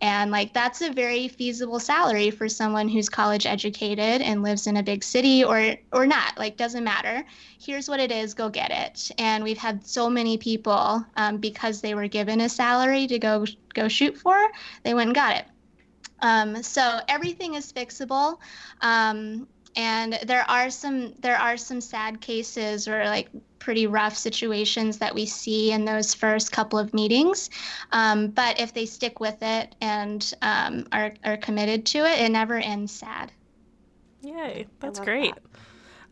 [0.00, 4.76] and like that's a very feasible salary for someone who's college educated and lives in
[4.76, 7.24] a big city or or not like doesn't matter.
[7.60, 9.10] Here's what it is go get it.
[9.18, 13.44] And we've had so many people um, because they were given a salary to go
[13.74, 14.38] go shoot for
[14.84, 15.44] they went and got it.
[16.20, 18.38] Um, so everything is fixable
[18.80, 19.46] um,
[19.76, 23.28] and there are some there are some sad cases or like
[23.58, 27.50] pretty rough situations that we see in those first couple of meetings.
[27.92, 32.30] Um, but if they stick with it and um, are, are committed to it, it
[32.30, 33.32] never ends sad.
[34.22, 35.34] Yay, that's great.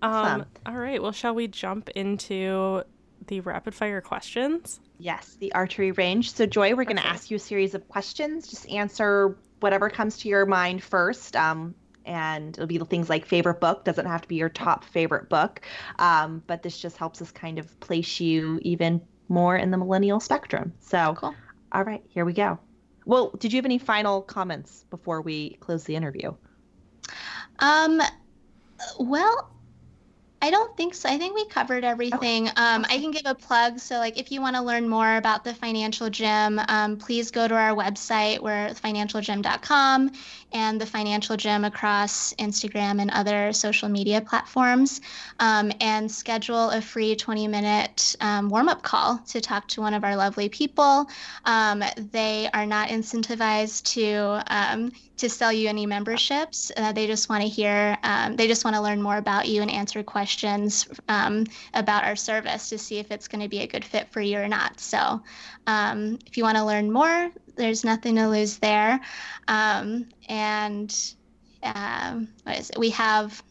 [0.03, 0.09] That.
[0.09, 2.83] Um, all right, well, shall we jump into
[3.27, 4.81] the rapid fire questions?
[4.99, 6.33] Yes, the archery range.
[6.33, 8.49] So, Joy, we're going to ask you a series of questions.
[8.49, 11.37] Just answer whatever comes to your mind first.
[11.37, 11.75] Um,
[12.07, 15.29] and it'll be the things like favorite book doesn't have to be your top favorite
[15.29, 15.61] book
[15.99, 20.21] um, but this just helps us kind of place you even more in the millennial
[20.21, 20.73] spectrum.
[20.79, 21.35] So cool.
[21.73, 22.59] all right here we go.
[23.05, 26.35] Well did you have any final comments before we close the interview?
[27.59, 28.01] Um
[28.99, 29.51] well
[30.43, 31.09] I don't think so.
[31.09, 32.49] I think we covered everything.
[32.49, 33.79] Um, I can give a plug.
[33.79, 37.49] So, like, if you want to learn more about the Financial Gym, um, please go
[37.49, 38.41] to our website.
[38.41, 40.13] We're financialgym.com
[40.53, 45.01] and the Financial Gym across Instagram and other social media platforms,
[45.41, 49.95] um, and schedule a free 20 minute um, warm up call to talk to one
[49.95, 51.09] of our lovely people.
[51.45, 51.83] Um,
[52.13, 56.71] they are not incentivized to um, to sell you any memberships.
[56.77, 59.63] Uh, they just want to hear, um, they just want to learn more about you
[59.63, 61.45] and answer questions um,
[61.75, 64.39] about our service to see if it's going to be a good fit for you
[64.39, 64.79] or not.
[64.79, 65.23] So
[65.67, 69.01] um, if you want to learn more, there's nothing to lose there.
[69.49, 70.95] Um, and
[71.63, 72.79] um, what is it?
[72.79, 73.43] We have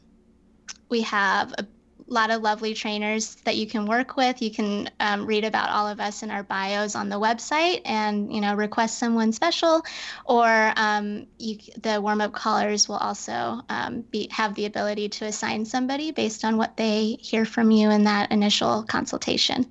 [0.90, 1.66] we have a
[2.08, 4.42] lot of lovely trainers that you can work with.
[4.42, 8.34] You can um, read about all of us in our bios on the website, and
[8.34, 9.82] you know request someone special,
[10.26, 15.26] or um, you, the warm up callers will also um, be have the ability to
[15.26, 19.66] assign somebody based on what they hear from you in that initial consultation.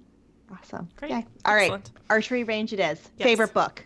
[0.51, 0.89] Awesome.
[0.97, 1.11] Great.
[1.11, 1.23] Yeah.
[1.45, 1.65] All right.
[1.65, 1.91] Excellent.
[2.11, 3.01] Archery range it is.
[3.19, 3.27] Yes.
[3.27, 3.85] Favorite book?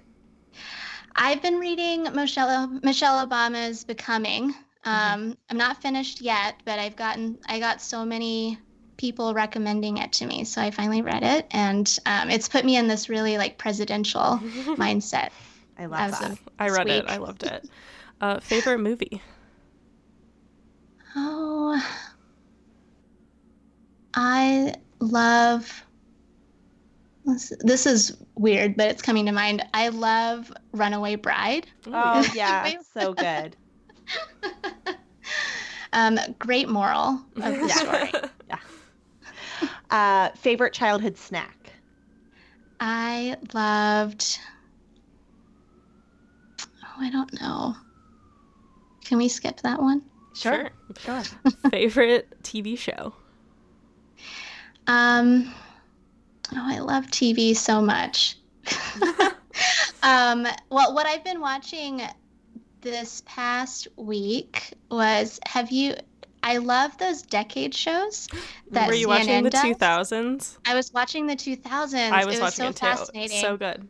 [1.14, 4.54] I've been reading Michelle Michelle Obama's Becoming.
[4.84, 5.14] Mm-hmm.
[5.14, 8.58] Um, I'm not finished yet, but I've gotten I got so many
[8.96, 12.76] people recommending it to me, so I finally read it, and um, it's put me
[12.76, 14.20] in this really like presidential
[14.76, 15.30] mindset.
[15.78, 16.38] I love As that.
[16.58, 17.04] I read it.
[17.08, 17.68] I loved it.
[18.20, 19.22] Uh, favorite movie?
[21.14, 21.80] Oh,
[24.12, 25.84] I love.
[27.24, 29.64] This, this is weird, but it's coming to mind.
[29.72, 31.68] I love Runaway Bride.
[31.86, 33.56] Oh yeah, so good.
[35.92, 37.74] Um, great moral of the Yeah.
[37.78, 38.12] story.
[39.90, 41.72] Uh, favorite childhood snack?
[42.78, 44.38] I loved.
[46.60, 47.74] Oh, I don't know.
[49.06, 50.02] Can we skip that one?
[50.34, 50.70] Sure.
[50.98, 51.22] Sure.
[51.70, 53.14] favorite TV show?
[54.86, 55.52] Um,
[56.52, 58.36] oh, I love TV so much.
[60.02, 62.02] um, well, what I've been watching
[62.80, 65.94] this past week was have you?
[66.42, 68.28] I love those decade shows
[68.70, 70.58] that Were you CNN watching the 2000s?
[70.64, 72.12] I was watching the 2000s.
[72.12, 72.86] I was it was watching so it too.
[72.86, 73.40] fascinating.
[73.42, 73.88] So good.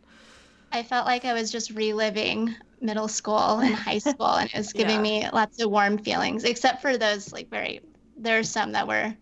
[0.72, 4.72] I felt like I was just reliving middle school and high school, and it was
[4.72, 5.22] giving Yeah.
[5.22, 6.45] me lots of warm feelings.
[6.45, 7.80] Except for those like very,
[8.16, 9.16] there are some that were kind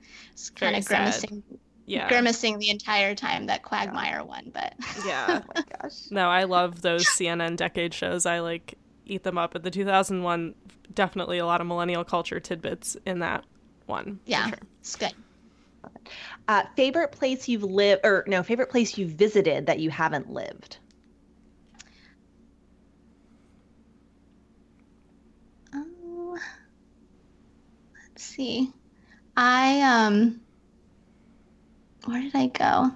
[0.60, 0.86] Very of sad.
[0.86, 1.42] grimacing,
[1.86, 2.08] Yeah.
[2.08, 4.50] grimacing the entire time that Quagmire won.
[4.54, 4.74] But
[5.06, 5.42] Yeah.
[5.42, 6.10] Oh my gosh.
[6.10, 8.24] No, I love those CNN decade shows.
[8.26, 8.74] I like
[9.06, 9.52] eat them up.
[9.52, 10.54] But the 2001,
[10.92, 13.44] definitely a lot of millennial culture tidbits in that
[13.86, 14.20] one.
[14.26, 14.48] Yeah.
[14.48, 14.58] sure.
[14.80, 15.12] it's good.
[16.48, 20.78] Uh, favorite place you've lived, or no, favorite place you've visited that you haven't lived?
[25.74, 26.38] Oh,
[28.08, 28.72] let's see.
[29.36, 30.40] I um,
[32.04, 32.92] where did I go?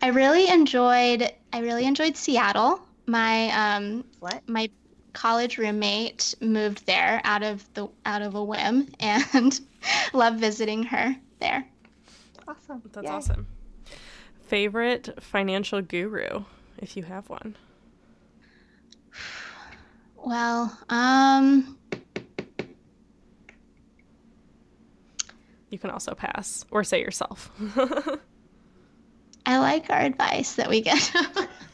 [0.00, 1.30] I really enjoyed.
[1.52, 2.80] I really enjoyed Seattle.
[3.08, 4.46] My um, What?
[4.46, 4.68] my
[5.14, 9.58] college roommate moved there out of the out of a whim, and
[10.12, 11.66] love visiting her there.
[12.46, 12.82] Awesome.
[12.92, 13.12] That's Yay.
[13.12, 13.46] awesome.
[14.42, 16.44] Favorite financial guru,
[16.78, 17.56] if you have one.
[20.16, 21.78] Well, um,
[25.70, 27.50] You can also pass or say yourself.
[29.46, 31.12] I like our advice that we get.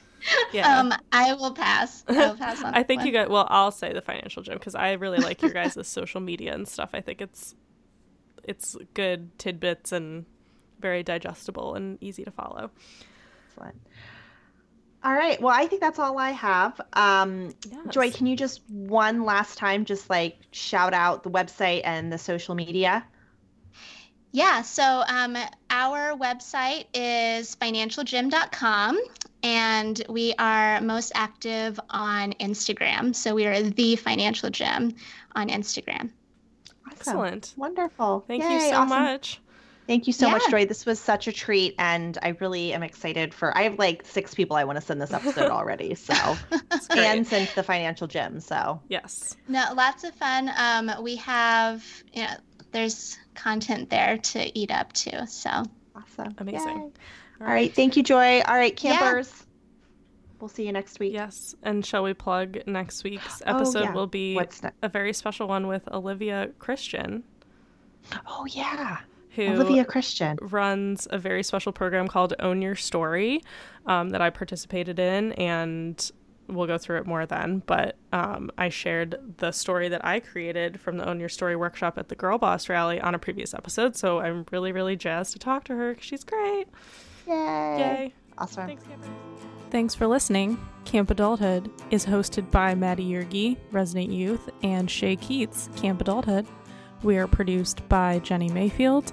[0.52, 0.78] Yeah.
[0.78, 2.04] Um, I will pass.
[2.08, 2.74] I will pass on.
[2.74, 3.06] I think one.
[3.06, 3.30] you got.
[3.30, 6.66] Well, I'll say the financial gym because I really like your guys' social media and
[6.66, 6.90] stuff.
[6.94, 7.54] I think it's
[8.42, 10.26] it's good tidbits and
[10.80, 12.70] very digestible and easy to follow.
[13.48, 13.80] Excellent.
[15.02, 15.40] All right.
[15.40, 16.80] Well, I think that's all I have.
[16.94, 17.54] Um,
[17.90, 22.16] Joy, can you just one last time just like shout out the website and the
[22.16, 23.04] social media?
[24.34, 25.36] Yeah, so um,
[25.70, 28.98] our website is financialgym.com
[29.44, 33.14] and we are most active on Instagram.
[33.14, 34.96] So we are the financial gym
[35.36, 36.10] on Instagram.
[36.68, 36.90] Awesome.
[36.90, 37.54] Excellent.
[37.56, 38.24] Wonderful.
[38.26, 38.88] Thank you so awesome.
[38.88, 39.40] much.
[39.86, 40.50] Thank you so much, Yeah.
[40.50, 40.64] Joy.
[40.64, 43.56] This was such a treat, and I really am excited for.
[43.56, 45.94] I have like six people I want to send this episode already.
[45.94, 46.14] So,
[46.72, 47.04] It's great.
[47.04, 48.40] and sent the financial gym.
[48.40, 49.36] So, yes.
[49.46, 50.50] No, lots of fun.
[50.56, 52.30] Um, we have, you know,
[52.74, 55.26] there's content there to eat up too.
[55.26, 55.48] So
[55.96, 56.34] awesome.
[56.38, 56.76] Amazing.
[56.76, 56.90] Yay.
[57.40, 57.74] All right.
[57.74, 58.40] Thank you, Joy.
[58.42, 58.96] All right, Yeah.
[58.98, 59.44] campers.
[60.40, 61.12] We'll see you next week.
[61.14, 61.54] Yes.
[61.62, 63.84] And shall we plug next week's Oh, episode?
[63.84, 63.92] yeah.
[63.94, 67.22] Will be What's a very special one with Olivia Christian,
[68.26, 68.98] Oh yeah,
[69.30, 70.36] who Olivia Christian.
[70.42, 73.40] runs a very special program called Own Your Story
[73.86, 76.10] um, that I participated in, and
[76.48, 77.62] we'll go through it more then.
[77.66, 81.98] But um, I shared the story that I created from the Own Your Story workshop
[81.98, 83.96] at the Girl Boss rally on a previous episode.
[83.96, 86.66] So I'm really, really jazzed to talk to her 'cause she's great.
[87.26, 87.34] Yay!
[87.78, 88.14] Yay.
[88.38, 88.66] Awesome.
[88.66, 88.84] Thanks.
[89.70, 90.58] Thanks for listening.
[90.84, 96.46] Camp Adulthood is hosted by Maddie Yergi, Resident Youth, and Shay Keats, Camp Adulthood.
[97.02, 99.12] We are produced by Jenny Mayfield,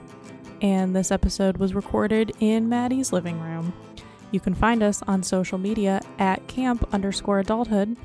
[0.62, 3.74] and this episode was recorded in Maddie's living room.
[4.32, 7.98] You can find us on social media at camp underscore adulthood.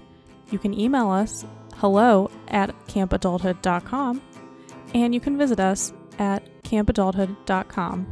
[0.50, 1.44] You can email us
[1.76, 4.22] hello at campadulthood.com,
[4.94, 8.06] and you can visit us at campadulthood.com.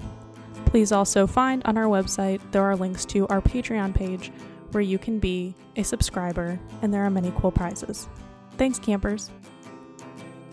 [0.67, 4.31] Please also find on our website there are links to our Patreon page
[4.73, 8.09] where you can be a subscriber, and there are many cool prizes.
[8.57, 9.31] Thanks, campers.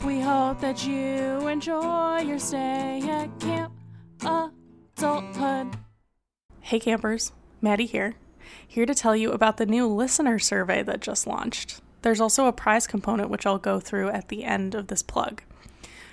[0.05, 3.73] We hope that you enjoy your stay at Camp
[4.97, 5.75] Adulthood.
[6.59, 7.31] Hey campers,
[7.61, 8.15] Maddie here.
[8.67, 11.79] Here to tell you about the new listener survey that just launched.
[12.01, 15.43] There's also a prize component which I'll go through at the end of this plug.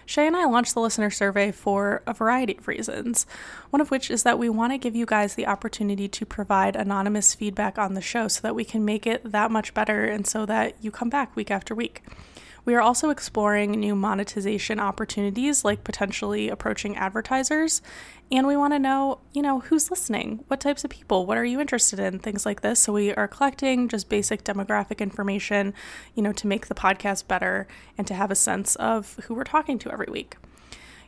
[0.04, 3.26] Shay and I launched the listener survey for a variety of reasons,
[3.70, 6.76] one of which is that we want to give you guys the opportunity to provide
[6.76, 10.26] anonymous feedback on the show so that we can make it that much better and
[10.26, 12.02] so that you come back week after week.
[12.68, 17.80] We are also exploring new monetization opportunities, like potentially approaching advertisers.
[18.30, 20.44] And we want to know, you know, who's listening?
[20.48, 21.24] What types of people?
[21.24, 22.18] What are you interested in?
[22.18, 22.78] Things like this.
[22.78, 25.72] So we are collecting just basic demographic information,
[26.14, 27.66] you know, to make the podcast better
[27.96, 30.36] and to have a sense of who we're talking to every week.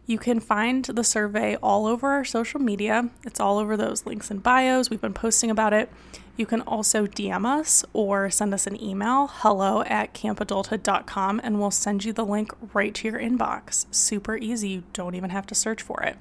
[0.06, 3.10] You can find the survey all over our social media.
[3.24, 4.90] It's all over those links and bios.
[4.90, 5.88] We've been posting about it.
[6.36, 11.70] You can also DM us or send us an email, hello at campadulthood.com, and we'll
[11.70, 13.84] send you the link right to your inbox.
[13.90, 14.70] Super easy.
[14.70, 16.16] You don't even have to search for it.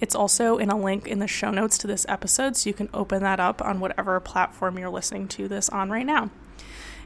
[0.00, 2.88] It's also in a link in the show notes to this episode, so you can
[2.92, 6.30] open that up on whatever platform you're listening to this on right now.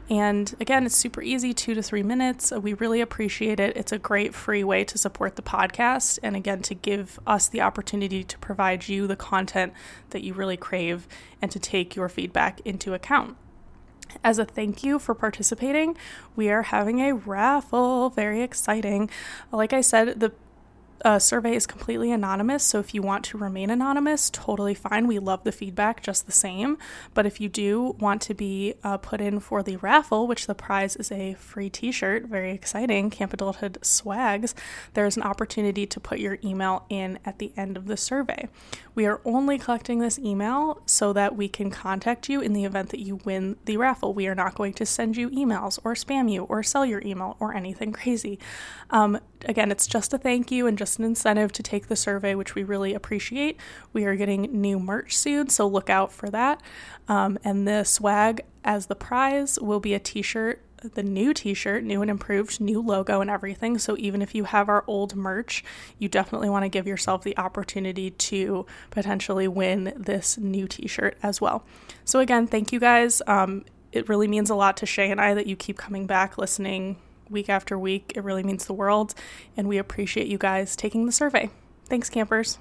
[0.09, 2.51] And again, it's super easy, two to three minutes.
[2.51, 3.75] We really appreciate it.
[3.75, 7.61] It's a great free way to support the podcast and again, to give us the
[7.61, 9.73] opportunity to provide you the content
[10.11, 11.07] that you really crave
[11.41, 13.35] and to take your feedback into account.
[14.23, 15.97] As a thank you for participating,
[16.35, 18.09] we are having a raffle.
[18.09, 19.09] Very exciting.
[19.51, 20.31] Like I said, the
[21.05, 25.07] uh, survey is completely anonymous, so if you want to remain anonymous, totally fine.
[25.07, 26.77] We love the feedback just the same.
[27.13, 30.55] But if you do want to be uh, put in for the raffle, which the
[30.55, 34.55] prize is a free t shirt, very exciting, Camp Adulthood swags,
[34.93, 38.47] there's an opportunity to put your email in at the end of the survey.
[38.95, 42.89] We are only collecting this email so that we can contact you in the event
[42.89, 44.13] that you win the raffle.
[44.13, 47.37] We are not going to send you emails or spam you or sell your email
[47.39, 48.39] or anything crazy.
[48.89, 51.95] Um, again, it's just a thank you and just just an incentive to take the
[51.95, 53.59] survey, which we really appreciate.
[53.91, 56.61] We are getting new merch soon, so look out for that.
[57.09, 60.61] Um, and the swag as the prize will be a t shirt
[60.93, 63.79] the new t-shirt, new and improved, new logo and everything.
[63.79, 65.63] So even if you have our old merch,
[65.97, 71.41] you definitely want to give yourself the opportunity to potentially win this new t-shirt as
[71.41, 71.65] well.
[72.05, 73.23] So again, thank you guys.
[73.25, 76.37] Um, it really means a lot to Shay and I that you keep coming back,
[76.37, 76.97] listening,
[77.29, 78.13] week after week.
[78.15, 79.13] It really means the world,
[79.57, 81.49] and we appreciate you guys taking the survey.
[81.85, 82.55] Thanks, campers.